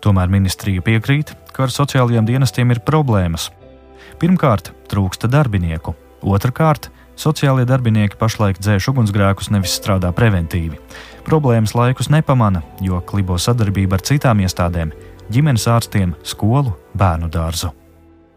Tomēr 0.00 0.30
ministrija 0.30 0.80
piekrīt, 0.86 1.34
ka 1.52 1.66
ar 1.66 1.74
sociālajiem 1.74 2.28
dienestiem 2.28 2.70
ir 2.70 2.84
problēmas, 2.86 3.50
Pirmkārt, 4.18 4.72
trūksta 4.90 5.30
darbinieku. 5.30 5.94
Otrakārt, 6.26 6.88
sociālie 7.18 7.62
darbinieki 7.68 8.18
pašlaik 8.18 8.58
dzēš 8.58 8.90
ugunsgrēkus, 8.90 9.52
nevis 9.54 9.76
strādā 9.78 10.10
preventīvi. 10.14 10.80
Problēmas 11.28 11.76
laikus 11.78 12.10
nepamana, 12.10 12.64
jo 12.82 12.98
klibo 13.06 13.38
sadarbība 13.38 13.98
ar 13.98 14.06
citām 14.10 14.42
iestādēm- 14.42 14.90
ģimenes 15.34 15.68
ārstiem, 15.70 16.16
skolu, 16.24 16.74
bērnu 16.96 17.30
dārzu. 17.30 17.77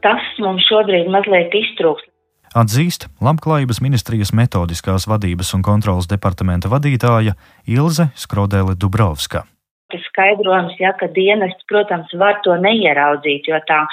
Tas 0.02 0.24
mums 0.42 0.66
šobrīd 0.70 1.10
mazliet 1.14 1.54
iztrūkst. 1.58 2.08
Atzīst 2.52 3.06
Labklājības 3.24 3.80
ministrijas 3.80 4.34
metodiskās 4.36 5.06
vadības 5.08 5.54
un 5.56 5.62
kontrolas 5.64 6.10
departamenta 6.12 6.68
vadītāja 6.74 7.38
Ilze 7.64 8.10
Skrodēle 8.20 8.76
Dubrovska. 8.76 9.46
Tas 9.92 10.04
skaidrojums, 10.10 10.76
ja, 10.80 10.92
ka 11.00 11.08
dienests, 11.16 11.64
protams, 11.72 12.12
var 12.20 12.42
to 12.44 12.58
neieraudzīt, 12.60 13.48
jo 13.48 13.60
tā 13.70 13.86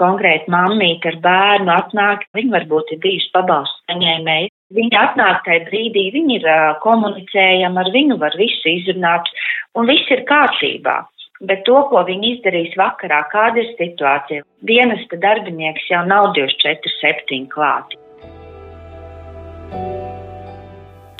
konkrēti 0.00 0.52
mammīte 0.52 1.12
ar 1.12 1.18
bērnu 1.24 1.72
atnāk, 1.72 2.26
viņi 2.36 2.52
varbūt 2.52 2.92
ir 2.92 3.00
bijuši 3.00 3.32
pabalstu 3.36 3.92
saņēmēji. 3.92 4.52
Viņi 4.76 4.96
atnāk 4.96 5.42
tajā 5.46 5.64
brīdī, 5.68 6.06
viņi 6.14 6.38
ir 6.40 6.46
komunicējami, 6.84 7.80
ar 7.80 7.90
viņu 7.96 8.20
var 8.20 8.36
visu 8.40 8.72
izrunāt, 8.72 9.28
un 9.76 9.88
viss 9.88 10.12
ir 10.12 10.24
kārtībā. 10.28 11.02
Bet 11.42 11.64
to, 11.66 11.78
ko 11.90 12.04
viņi 12.06 12.36
izdarīs 12.36 12.76
vakarā, 12.78 13.24
kāda 13.32 13.62
ir 13.62 13.72
situācija, 13.78 14.44
dienesta 14.62 15.18
darbinieks 15.22 15.88
jau 15.90 16.04
nav 16.06 16.30
24-7 16.36 17.48
klāti. 17.50 17.98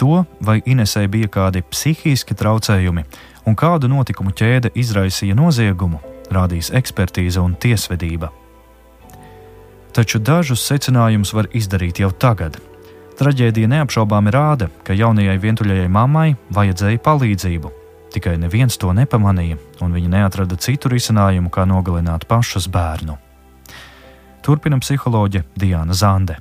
To, 0.03 0.23
vai 0.43 0.61
Inesē 0.67 1.07
bija 1.11 1.31
kādi 1.31 1.63
psihiski 1.63 2.35
traucējumi 2.39 3.05
un 3.47 3.59
kādu 3.59 3.91
notikumu 3.91 4.35
ķēde 4.35 4.73
izraisīja 4.79 5.35
noziegumu, 5.39 5.99
rādīs 6.31 6.71
ekspertīze 6.75 7.43
un 7.43 7.59
tiesvedība 7.59 8.31
taču 9.93 10.19
dažus 10.19 10.65
secinājumus 10.65 11.33
var 11.37 11.49
izdarīt 11.57 12.01
jau 12.03 12.11
tagad. 12.13 12.57
Traģēdija 13.19 13.69
neapšaubāmi 13.75 14.33
rāda, 14.35 14.71
ka 14.87 14.97
jaunajai 14.97 15.37
vientuļajai 15.43 15.93
mammai 15.93 16.33
vajadzēja 16.57 17.03
palīdzību. 17.05 17.73
Tikai 18.13 18.35
neviens 18.37 18.77
to 18.77 18.91
nepamanīja, 18.93 19.57
un 19.81 19.95
viņa 19.97 20.11
neatrada 20.13 20.59
citu 20.61 20.91
risinājumu, 20.93 21.49
kā 21.53 21.65
nogalināt 21.69 22.27
pašas 22.29 22.67
bērnu. 22.69 23.17
Turpina 24.45 24.77
psiholoģe 24.83 25.45
Diana 25.57 25.97
Zande. 25.97 26.37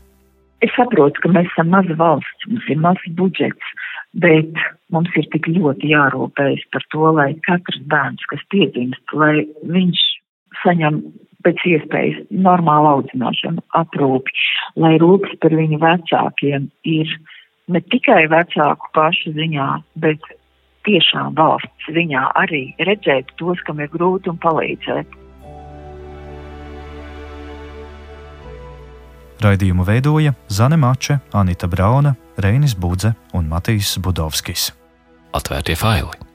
Es 0.61 0.73
saprotu, 0.75 1.21
ka 1.23 1.31
mēs 1.31 1.47
esam 1.53 1.71
maza 1.73 1.95
valsts, 1.97 2.47
mums 2.49 2.67
ir 2.69 2.81
mazs 2.81 3.07
budžets, 3.17 3.71
bet 4.19 4.59
mums 4.93 5.15
ir 5.17 5.29
tik 5.31 5.47
ļoti 5.47 5.93
jārūpējas 5.93 6.67
par 6.73 6.85
to, 6.93 7.07
lai 7.17 7.29
katrs 7.47 7.79
bērns, 7.93 8.27
kas 8.33 8.43
piedzimst, 8.53 9.15
lai 9.15 9.45
viņš 9.63 10.03
saņem 10.65 10.99
pēc 11.45 11.63
iespējas 11.71 12.19
normālu 12.29 12.91
audzināšanu, 12.97 13.63
aprūpi, 13.79 14.35
lai 14.81 14.97
rūpes 15.01 15.39
par 15.41 15.55
viņu 15.57 15.79
vecākiem 15.81 16.67
ir 16.89 17.15
ne 17.71 17.81
tikai 17.93 18.25
vecāku 18.29 18.91
pašu 18.97 19.33
ziņā, 19.37 19.69
bet 20.03 20.21
tiešām 20.87 21.35
valsts 21.37 21.91
ziņā 21.95 22.23
arī 22.43 22.63
redzēt 22.87 23.33
tos, 23.39 23.61
kam 23.67 23.83
ir 23.83 23.91
grūti 23.93 24.31
un 24.31 24.39
palīdzēt. 24.41 25.17
Raidījumu 29.41 29.85
veidoja 29.85 30.35
Zane 30.53 30.77
Mače, 30.77 31.17
Anita 31.33 31.67
Brauna, 31.67 32.13
Reinis 32.37 32.75
Budze 32.77 33.15
un 33.33 33.49
Matīs 33.49 33.95
Budovskis. 33.97 34.69
Atvērtie 35.33 35.77
faili! 35.79 36.30